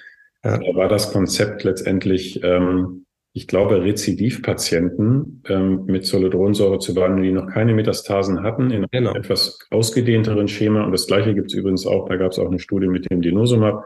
Ja. 0.43 0.59
Da 0.59 0.75
war 0.75 0.87
das 0.87 1.11
Konzept 1.11 1.63
letztendlich, 1.63 2.41
ähm, 2.43 3.06
ich 3.37 3.45
glaube, 3.45 3.83
Rezidivpatienten 3.83 5.43
ähm, 5.47 5.85
mit 5.85 6.07
Zoledronsäure 6.07 6.79
zu 6.79 6.95
behandeln, 6.95 7.21
die 7.21 7.31
noch 7.31 7.45
keine 7.45 7.75
Metastasen 7.75 8.41
hatten, 8.41 8.71
in 8.71 8.87
genau. 8.91 9.11
einem 9.11 9.21
etwas 9.21 9.59
ausgedehnteren 9.69 10.47
Schema. 10.47 10.83
Und 10.83 10.91
das 10.91 11.05
Gleiche 11.05 11.35
gibt 11.35 11.51
es 11.51 11.53
übrigens 11.53 11.85
auch, 11.85 12.09
da 12.09 12.15
gab 12.15 12.31
es 12.31 12.39
auch 12.39 12.47
eine 12.47 12.57
Studie 12.57 12.87
mit 12.87 13.11
dem 13.11 13.21
Denosumab. 13.21 13.85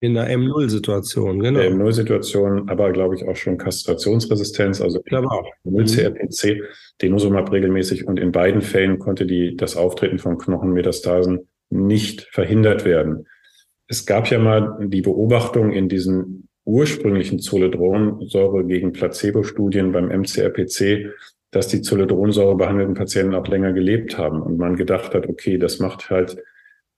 In 0.00 0.14
der 0.14 0.30
M0-Situation, 0.30 1.40
genau. 1.40 1.60
Der 1.60 1.70
M0-Situation, 1.70 2.70
aber 2.70 2.90
glaube 2.92 3.16
ich 3.16 3.28
auch 3.28 3.36
schon 3.36 3.58
Kastrationsresistenz, 3.58 4.80
also 4.80 5.00
ich 5.00 5.04
glaube 5.04 5.30
auch 5.30 5.46
0-CRPC, 5.66 6.54
mhm. 6.54 6.64
Denosumab 7.02 7.52
regelmäßig. 7.52 8.06
Und 8.06 8.18
in 8.18 8.32
beiden 8.32 8.62
Fällen 8.62 8.98
konnte 8.98 9.26
die, 9.26 9.56
das 9.56 9.76
Auftreten 9.76 10.18
von 10.18 10.38
Knochenmetastasen 10.38 11.48
nicht 11.68 12.22
verhindert 12.32 12.86
werden. 12.86 13.26
Es 13.88 14.06
gab 14.06 14.30
ja 14.30 14.38
mal 14.38 14.78
die 14.88 15.02
Beobachtung 15.02 15.70
in 15.70 15.90
diesen 15.90 16.48
ursprünglichen 16.70 17.40
Zoledronsäure 17.40 18.64
gegen 18.64 18.92
Placebo-Studien 18.92 19.92
beim 19.92 20.08
MCRPC, 20.08 21.12
dass 21.50 21.68
die 21.68 21.82
Zoledronsäure 21.82 22.56
behandelten 22.56 22.94
Patienten 22.94 23.34
auch 23.34 23.46
länger 23.48 23.72
gelebt 23.72 24.16
haben 24.16 24.40
und 24.40 24.58
man 24.58 24.76
gedacht 24.76 25.14
hat, 25.14 25.28
okay, 25.28 25.58
das 25.58 25.80
macht 25.80 26.10
halt 26.10 26.42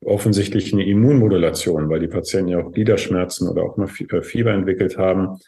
offensichtlich 0.04 0.72
eine 0.72 0.86
Immunmodulation, 0.86 1.88
weil 1.88 2.00
die 2.00 2.08
Patienten 2.08 2.48
ja 2.48 2.58
auch 2.58 2.72
Gliederschmerzen 2.72 3.48
oder 3.48 3.62
auch 3.62 3.76
mal 3.76 3.88
äh, 4.10 4.22
Fieber 4.22 4.52
entwickelt 4.52 4.98
haben. 4.98 5.38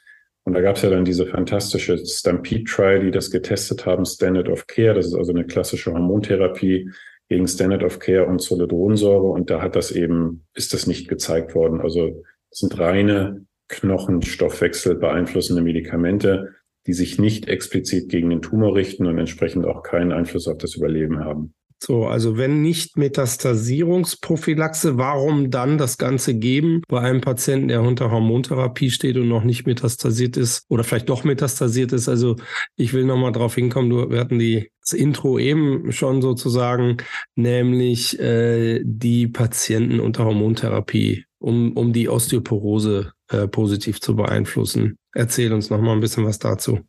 Und 0.44 0.54
da 0.54 0.60
gab 0.60 0.76
es 0.76 0.82
ja 0.82 0.90
dann 0.90 1.04
diese 1.04 1.26
fantastische 1.26 1.98
Stampede-Trial, 1.98 3.00
die 3.00 3.10
das 3.10 3.30
getestet 3.30 3.86
haben, 3.86 4.04
Standard 4.04 4.48
of 4.48 4.66
Care. 4.66 4.94
Das 4.94 5.06
ist 5.06 5.14
also 5.14 5.32
eine 5.32 5.44
klassische 5.44 5.92
Hormontherapie 5.92 6.90
gegen 7.28 7.48
Standard 7.48 7.82
of 7.82 7.98
Care 7.98 8.26
und 8.26 8.40
Zoledronsäure. 8.40 9.26
Und 9.26 9.50
da 9.50 9.60
hat 9.62 9.74
das 9.74 9.90
eben, 9.90 10.44
ist 10.54 10.72
das 10.72 10.86
nicht 10.86 11.08
gezeigt 11.08 11.54
worden. 11.54 11.80
Also 11.80 12.22
sind 12.50 12.78
reine 12.78 13.46
Knochenstoffwechsel 13.80 14.96
beeinflussende 14.96 15.62
Medikamente, 15.62 16.54
die 16.86 16.92
sich 16.92 17.18
nicht 17.18 17.48
explizit 17.48 18.08
gegen 18.08 18.30
den 18.30 18.42
Tumor 18.42 18.74
richten 18.74 19.06
und 19.06 19.18
entsprechend 19.18 19.66
auch 19.66 19.82
keinen 19.82 20.12
Einfluss 20.12 20.48
auf 20.48 20.58
das 20.58 20.76
Überleben 20.76 21.20
haben. 21.20 21.54
So, 21.86 22.06
also 22.06 22.38
wenn 22.38 22.62
nicht 22.62 22.96
Metastasierungsprophylaxe, 22.96 24.96
warum 24.96 25.50
dann 25.50 25.76
das 25.76 25.98
Ganze 25.98 26.34
geben 26.34 26.80
bei 26.88 27.00
einem 27.00 27.20
Patienten, 27.20 27.68
der 27.68 27.82
unter 27.82 28.10
Hormontherapie 28.10 28.90
steht 28.90 29.18
und 29.18 29.28
noch 29.28 29.44
nicht 29.44 29.66
metastasiert 29.66 30.38
ist 30.38 30.64
oder 30.70 30.82
vielleicht 30.82 31.10
doch 31.10 31.24
metastasiert 31.24 31.92
ist? 31.92 32.08
Also 32.08 32.36
ich 32.76 32.94
will 32.94 33.04
nochmal 33.04 33.32
drauf 33.32 33.56
hinkommen, 33.56 33.90
du, 33.90 34.10
wir 34.10 34.18
hatten 34.18 34.38
die, 34.38 34.70
das 34.80 34.94
Intro 34.94 35.38
eben 35.38 35.92
schon 35.92 36.22
sozusagen, 36.22 36.96
nämlich 37.34 38.18
äh, 38.18 38.80
die 38.82 39.28
Patienten 39.28 40.00
unter 40.00 40.24
Hormontherapie, 40.24 41.26
um, 41.38 41.76
um 41.76 41.92
die 41.92 42.08
Osteoporose 42.08 43.12
äh, 43.42 43.48
positiv 43.48 44.00
zu 44.00 44.16
beeinflussen. 44.16 44.98
Erzähl 45.12 45.52
uns 45.52 45.70
nochmal 45.70 45.94
ein 45.94 46.00
bisschen 46.00 46.24
was 46.24 46.38
dazu. 46.38 46.80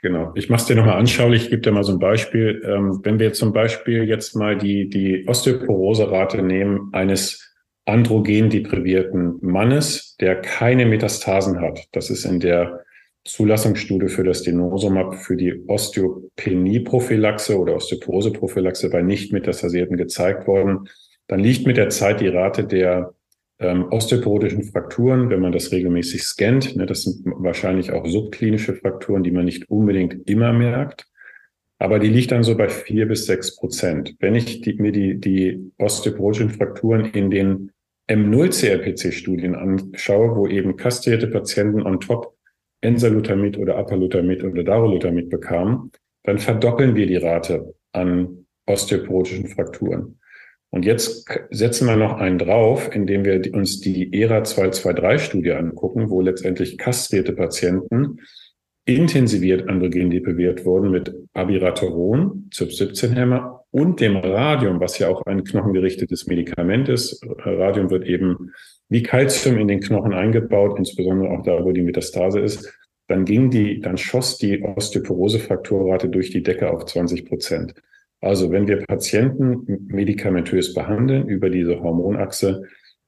Genau. 0.00 0.32
Ich 0.36 0.48
mache 0.48 0.60
es 0.60 0.66
dir 0.66 0.76
nochmal 0.76 0.96
anschaulich. 0.98 1.44
Ich 1.44 1.50
gebe 1.50 1.62
dir 1.62 1.72
mal 1.72 1.82
so 1.82 1.92
ein 1.92 1.98
Beispiel. 1.98 2.62
Ähm, 2.64 3.00
wenn 3.02 3.18
wir 3.18 3.32
zum 3.32 3.52
Beispiel 3.52 4.04
jetzt 4.04 4.36
mal 4.36 4.56
die, 4.56 4.88
die 4.88 5.26
Osteoporose-Rate 5.26 6.42
nehmen 6.42 6.90
eines 6.92 7.44
androgen 7.84 8.50
deprivierten 8.50 9.38
Mannes, 9.40 10.16
der 10.20 10.36
keine 10.36 10.86
Metastasen 10.86 11.60
hat. 11.60 11.88
Das 11.92 12.10
ist 12.10 12.24
in 12.24 12.38
der 12.38 12.84
Zulassungsstudie 13.24 14.08
für 14.08 14.24
das 14.24 14.42
Denosumab 14.42 15.16
für 15.16 15.36
die 15.36 15.64
Osteopenie-Prophylaxe 15.66 17.58
oder 17.58 17.74
Osteoporose-Prophylaxe 17.76 18.90
bei 18.90 19.02
nicht 19.02 19.32
metastasierten 19.32 19.96
gezeigt 19.96 20.46
worden. 20.46 20.88
Dann 21.26 21.40
liegt 21.40 21.66
mit 21.66 21.76
der 21.76 21.90
Zeit 21.90 22.20
die 22.20 22.28
Rate 22.28 22.64
der 22.64 23.14
ähm, 23.60 23.86
osteoporotischen 23.90 24.64
Frakturen, 24.64 25.30
wenn 25.30 25.40
man 25.40 25.52
das 25.52 25.72
regelmäßig 25.72 26.22
scannt. 26.22 26.76
Ne, 26.76 26.86
das 26.86 27.02
sind 27.02 27.24
wahrscheinlich 27.26 27.92
auch 27.92 28.06
subklinische 28.06 28.74
Frakturen, 28.74 29.22
die 29.22 29.30
man 29.30 29.44
nicht 29.44 29.68
unbedingt 29.70 30.28
immer 30.28 30.52
merkt. 30.52 31.06
Aber 31.78 31.98
die 31.98 32.08
liegt 32.08 32.32
dann 32.32 32.42
so 32.42 32.56
bei 32.56 32.68
vier 32.68 33.06
bis 33.06 33.26
sechs 33.26 33.56
Prozent. 33.56 34.16
Wenn 34.18 34.34
ich 34.34 34.60
die, 34.62 34.74
mir 34.74 34.92
die, 34.92 35.18
die 35.18 35.72
osteoporotischen 35.78 36.50
Frakturen 36.50 37.06
in 37.06 37.30
den 37.30 37.70
M0-CRPC-Studien 38.08 39.54
anschaue, 39.54 40.34
wo 40.34 40.46
eben 40.48 40.76
kastrierte 40.76 41.28
Patienten 41.28 41.82
on 41.82 42.00
top 42.00 42.34
Enzalutamid 42.80 43.58
oder 43.58 43.76
Apalutamid 43.76 44.42
oder 44.44 44.64
Darolutamid 44.64 45.30
bekamen, 45.30 45.90
dann 46.24 46.38
verdoppeln 46.38 46.94
wir 46.94 47.06
die 47.06 47.16
Rate 47.16 47.74
an 47.92 48.46
osteoporotischen 48.66 49.48
Frakturen. 49.48 50.18
Und 50.70 50.84
jetzt 50.84 51.26
setzen 51.50 51.86
wir 51.86 51.96
noch 51.96 52.18
einen 52.18 52.38
drauf, 52.38 52.94
indem 52.94 53.24
wir 53.24 53.54
uns 53.54 53.80
die 53.80 54.12
ERA 54.12 54.42
223-Studie 54.42 55.52
angucken, 55.52 56.10
wo 56.10 56.20
letztendlich 56.20 56.76
kastrierte 56.76 57.32
Patienten 57.32 58.20
intensiviert 58.84 59.68
androgen 59.68 60.10
depriviert 60.10 60.64
wurden 60.64 60.90
mit 60.90 61.14
Abiraterol, 61.34 62.32
CYP17-Hämmer 62.50 63.64
und 63.70 64.00
dem 64.00 64.16
Radium, 64.16 64.80
was 64.80 64.98
ja 64.98 65.08
auch 65.08 65.26
ein 65.26 65.44
knochengerichtetes 65.44 66.26
Medikament 66.26 66.88
ist. 66.88 67.22
Radium 67.44 67.90
wird 67.90 68.06
eben 68.06 68.52
wie 68.88 69.02
Calcium 69.02 69.58
in 69.58 69.68
den 69.68 69.80
Knochen 69.80 70.14
eingebaut, 70.14 70.78
insbesondere 70.78 71.30
auch 71.30 71.42
da, 71.42 71.62
wo 71.64 71.72
die 71.72 71.82
Metastase 71.82 72.40
ist. 72.40 72.72
Dann 73.08 73.26
ging 73.26 73.50
die, 73.50 73.80
dann 73.80 73.98
schoss 73.98 74.38
die 74.38 74.62
Osteoporose-Frakturrate 74.62 76.08
durch 76.08 76.30
die 76.30 76.42
Decke 76.42 76.70
auf 76.70 76.86
20 76.86 77.26
Prozent. 77.26 77.74
Also 78.20 78.50
wenn 78.50 78.66
wir 78.66 78.84
Patienten 78.84 79.86
medikamentös 79.88 80.74
behandeln 80.74 81.28
über 81.28 81.50
diese 81.50 81.80
Hormonachse, 81.80 82.64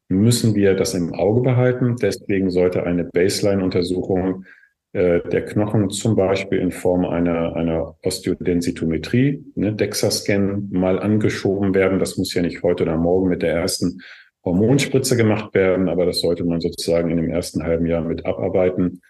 müssen 0.08 0.54
wir 0.54 0.74
das 0.74 0.94
im 0.94 1.14
Auge 1.14 1.40
behalten. 1.40 1.96
Deswegen 2.00 2.50
sollte 2.50 2.84
eine 2.84 3.04
Baseline-Untersuchung 3.04 4.44
äh, 4.92 5.20
der 5.28 5.44
Knochen 5.44 5.88
zum 5.90 6.16
Beispiel 6.16 6.58
in 6.58 6.72
Form 6.72 7.04
einer, 7.04 7.54
einer 7.54 7.96
Osteodensitometrie, 8.02 9.44
ne, 9.54 9.72
DEXA-Scan, 9.72 10.68
mal 10.72 10.98
angeschoben 10.98 11.74
werden. 11.74 12.00
Das 12.00 12.16
muss 12.16 12.34
ja 12.34 12.42
nicht 12.42 12.62
heute 12.62 12.82
oder 12.82 12.96
morgen 12.96 13.28
mit 13.28 13.42
der 13.42 13.54
ersten 13.54 14.00
Hormonspritze 14.44 15.16
gemacht 15.16 15.54
werden, 15.54 15.88
aber 15.88 16.06
das 16.06 16.20
sollte 16.20 16.44
man 16.44 16.60
sozusagen 16.60 17.10
in 17.10 17.18
dem 17.18 17.28
ersten 17.28 17.62
halben 17.62 17.86
Jahr 17.86 18.00
mit 18.00 18.26
abarbeiten. 18.26 19.02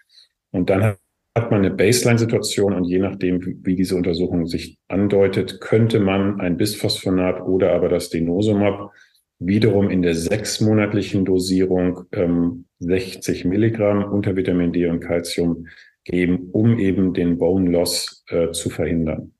Und 0.51 0.69
dann 0.69 0.95
hat 1.35 1.49
man 1.49 1.61
eine 1.61 1.73
Baseline-Situation 1.73 2.73
und 2.73 2.83
je 2.85 2.99
nachdem, 2.99 3.59
wie 3.65 3.75
diese 3.75 3.95
Untersuchung 3.95 4.47
sich 4.47 4.77
andeutet, 4.89 5.61
könnte 5.61 5.99
man 5.99 6.41
ein 6.41 6.57
Bisphosphonat 6.57 7.41
oder 7.41 7.73
aber 7.73 7.87
das 7.87 8.09
Denosumab 8.09 8.91
wiederum 9.39 9.89
in 9.89 10.01
der 10.01 10.13
sechsmonatlichen 10.13 11.25
Dosierung 11.25 12.03
ähm, 12.11 12.65
60 12.79 13.45
Milligramm 13.45 14.03
unter 14.03 14.35
Vitamin 14.35 14.73
D 14.73 14.87
und 14.87 14.99
Calcium 14.99 15.67
geben, 16.03 16.49
um 16.51 16.77
eben 16.77 17.13
den 17.13 17.37
Bone 17.37 17.69
Loss 17.69 18.23
äh, 18.27 18.51
zu 18.51 18.69
verhindern. 18.69 19.33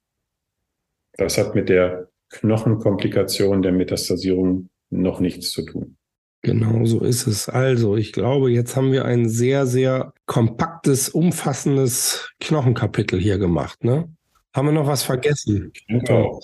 Das 1.17 1.37
hat 1.37 1.55
mit 1.55 1.69
der 1.69 2.09
Knochenkomplikation 2.29 3.61
der 3.61 3.73
Metastasierung 3.73 4.69
noch 4.89 5.19
nichts 5.19 5.51
zu 5.51 5.65
tun. 5.65 5.97
Genau 6.43 6.85
so 6.85 7.01
ist 7.01 7.27
es. 7.27 7.49
Also, 7.49 7.95
ich 7.95 8.13
glaube, 8.13 8.51
jetzt 8.51 8.75
haben 8.75 8.91
wir 8.91 9.05
ein 9.05 9.29
sehr, 9.29 9.67
sehr 9.67 10.13
kompaktes, 10.25 11.09
umfassendes 11.09 12.31
Knochenkapitel 12.39 13.19
hier 13.19 13.37
gemacht. 13.37 13.83
Ne? 13.83 14.09
Haben 14.53 14.67
wir 14.67 14.73
noch 14.73 14.87
was 14.87 15.03
vergessen? 15.03 15.71
Auch. 16.09 16.41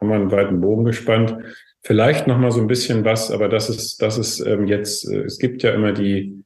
Haben 0.00 0.08
wir 0.08 0.14
einen 0.16 0.30
weiten 0.30 0.60
Bogen 0.60 0.84
gespannt. 0.84 1.36
Vielleicht 1.82 2.26
noch 2.26 2.38
mal 2.38 2.50
so 2.50 2.60
ein 2.60 2.66
bisschen 2.66 3.04
was, 3.04 3.30
aber 3.30 3.48
das 3.48 3.68
ist, 3.68 4.00
das 4.00 4.16
ist 4.16 4.40
ähm, 4.40 4.66
jetzt, 4.66 5.06
äh, 5.06 5.24
es 5.24 5.38
gibt 5.38 5.62
ja 5.62 5.74
immer 5.74 5.92
die, 5.92 6.42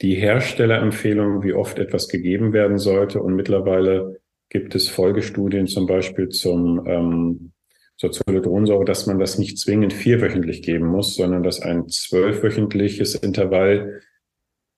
die 0.00 0.14
Herstellerempfehlung, 0.14 1.42
wie 1.42 1.52
oft 1.52 1.80
etwas 1.80 2.08
gegeben 2.08 2.52
werden 2.52 2.78
sollte. 2.78 3.20
Und 3.20 3.34
mittlerweile 3.34 4.20
gibt 4.48 4.76
es 4.76 4.88
Folgestudien 4.88 5.66
zum 5.66 5.86
Beispiel 5.86 6.28
zum 6.28 6.86
ähm, 6.86 7.52
Soziolodronsäure, 7.98 8.84
dass 8.84 9.06
man 9.06 9.18
das 9.18 9.38
nicht 9.38 9.58
zwingend 9.58 9.92
vierwöchentlich 9.92 10.62
geben 10.62 10.86
muss, 10.86 11.16
sondern 11.16 11.42
dass 11.42 11.60
ein 11.60 11.88
zwölfwöchentliches 11.88 13.16
Intervall 13.16 14.02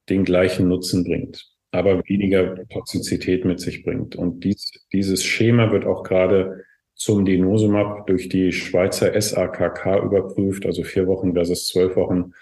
den 0.09 0.25
gleichen 0.25 0.69
Nutzen 0.69 1.05
bringt, 1.05 1.47
aber 1.71 2.03
weniger 2.09 2.67
Toxizität 2.69 3.45
mit 3.45 3.61
sich 3.61 3.85
bringt. 3.85 4.17
Und 4.17 4.43
dies, 4.45 4.73
dieses 4.93 5.23
Schema 5.23 5.71
wird 5.71 5.85
auch 5.85 6.03
gerade 6.03 6.65
zum 6.95 7.25
Denosumab 7.25 8.07
durch 8.07 8.29
die 8.29 8.53
Schweizer 8.53 9.19
SAKK 9.21 10.03
überprüft, 10.03 10.65
also 10.65 10.83
vier 10.83 11.07
Wochen 11.07 11.35
versus 11.35 11.69
zwölf 11.69 11.97
Wochen, 11.97 12.33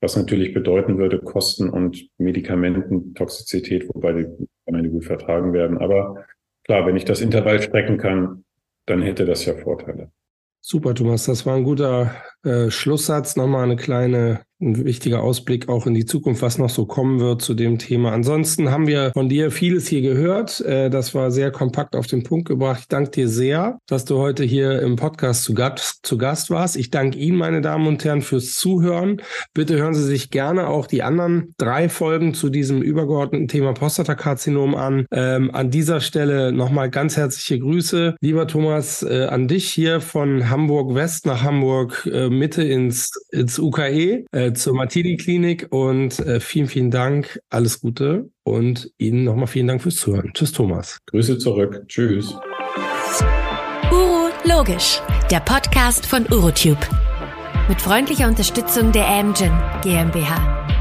was 0.00 0.16
natürlich 0.16 0.52
bedeuten 0.52 0.98
würde, 0.98 1.20
Kosten 1.20 1.70
und 1.70 2.08
Medikamententoxizität, 2.18 3.88
wobei 3.88 4.12
die 4.12 4.26
Medikamente 4.66 4.90
gut 4.90 5.04
vertragen 5.04 5.52
werden. 5.52 5.78
Aber 5.78 6.26
klar, 6.64 6.86
wenn 6.86 6.96
ich 6.96 7.04
das 7.04 7.20
Intervall 7.20 7.62
strecken 7.62 7.98
kann, 7.98 8.44
dann 8.86 9.00
hätte 9.00 9.24
das 9.24 9.44
ja 9.46 9.54
Vorteile. 9.54 10.10
Super, 10.66 10.94
Thomas. 10.94 11.26
Das 11.26 11.44
war 11.44 11.56
ein 11.56 11.64
guter 11.64 12.10
äh, 12.42 12.70
Schlusssatz. 12.70 13.36
Nochmal 13.36 13.64
eine 13.64 13.76
kleine 13.76 14.46
ein 14.64 14.84
wichtiger 14.84 15.22
Ausblick 15.22 15.68
auch 15.68 15.86
in 15.86 15.94
die 15.94 16.06
Zukunft, 16.06 16.42
was 16.42 16.58
noch 16.58 16.70
so 16.70 16.86
kommen 16.86 17.20
wird 17.20 17.42
zu 17.42 17.54
dem 17.54 17.78
Thema. 17.78 18.12
Ansonsten 18.12 18.70
haben 18.70 18.86
wir 18.86 19.12
von 19.12 19.28
dir 19.28 19.50
vieles 19.50 19.86
hier 19.86 20.00
gehört. 20.00 20.60
Äh, 20.60 20.90
das 20.90 21.14
war 21.14 21.30
sehr 21.30 21.50
kompakt 21.50 21.94
auf 21.94 22.06
den 22.06 22.22
Punkt 22.22 22.48
gebracht. 22.48 22.80
Ich 22.80 22.88
danke 22.88 23.10
dir 23.10 23.28
sehr, 23.28 23.78
dass 23.86 24.04
du 24.04 24.18
heute 24.18 24.44
hier 24.44 24.80
im 24.80 24.96
Podcast 24.96 25.44
zu 25.44 25.54
Gast, 25.54 26.00
zu 26.02 26.18
Gast 26.18 26.50
warst. 26.50 26.76
Ich 26.76 26.90
danke 26.90 27.18
Ihnen, 27.18 27.36
meine 27.36 27.60
Damen 27.60 27.86
und 27.86 28.04
Herren, 28.04 28.22
fürs 28.22 28.54
Zuhören. 28.54 29.20
Bitte 29.52 29.76
hören 29.76 29.94
Sie 29.94 30.04
sich 30.04 30.30
gerne 30.30 30.68
auch 30.68 30.86
die 30.86 31.02
anderen 31.02 31.54
drei 31.58 31.88
Folgen 31.88 32.34
zu 32.34 32.48
diesem 32.48 32.82
übergeordneten 32.82 33.48
Thema 33.48 33.74
Prostatakarzinom 33.74 34.74
an. 34.74 35.06
Ähm, 35.12 35.54
an 35.54 35.70
dieser 35.70 36.00
Stelle 36.00 36.52
nochmal 36.52 36.90
ganz 36.90 37.16
herzliche 37.16 37.58
Grüße. 37.58 38.16
Lieber 38.20 38.46
Thomas, 38.46 39.02
äh, 39.02 39.26
an 39.26 39.48
dich 39.48 39.68
hier 39.68 40.00
von 40.00 40.48
Hamburg 40.48 40.94
West 40.94 41.26
nach 41.26 41.42
Hamburg 41.42 42.08
äh, 42.10 42.30
Mitte 42.30 42.62
ins, 42.62 43.10
ins 43.30 43.58
UKE. 43.58 44.24
Äh, 44.32 44.53
zur 44.54 44.74
Martini-Klinik 44.74 45.68
und 45.70 46.18
äh, 46.20 46.40
vielen, 46.40 46.68
vielen 46.68 46.90
Dank. 46.90 47.40
Alles 47.50 47.80
Gute 47.80 48.30
und 48.42 48.90
Ihnen 48.98 49.24
nochmal 49.24 49.46
vielen 49.46 49.66
Dank 49.66 49.82
fürs 49.82 49.96
Zuhören. 49.96 50.30
Tschüss, 50.34 50.52
Thomas. 50.52 51.00
Grüße 51.06 51.38
zurück. 51.38 51.84
Tschüss. 51.88 52.34
Uro 53.90 54.24
Logisch, 54.44 55.00
der 55.30 55.40
Podcast 55.40 56.04
von 56.04 56.26
Urotube. 56.30 56.86
Mit 57.68 57.80
freundlicher 57.80 58.28
Unterstützung 58.28 58.92
der 58.92 59.06
Amgen 59.06 59.52
GmbH. 59.82 60.73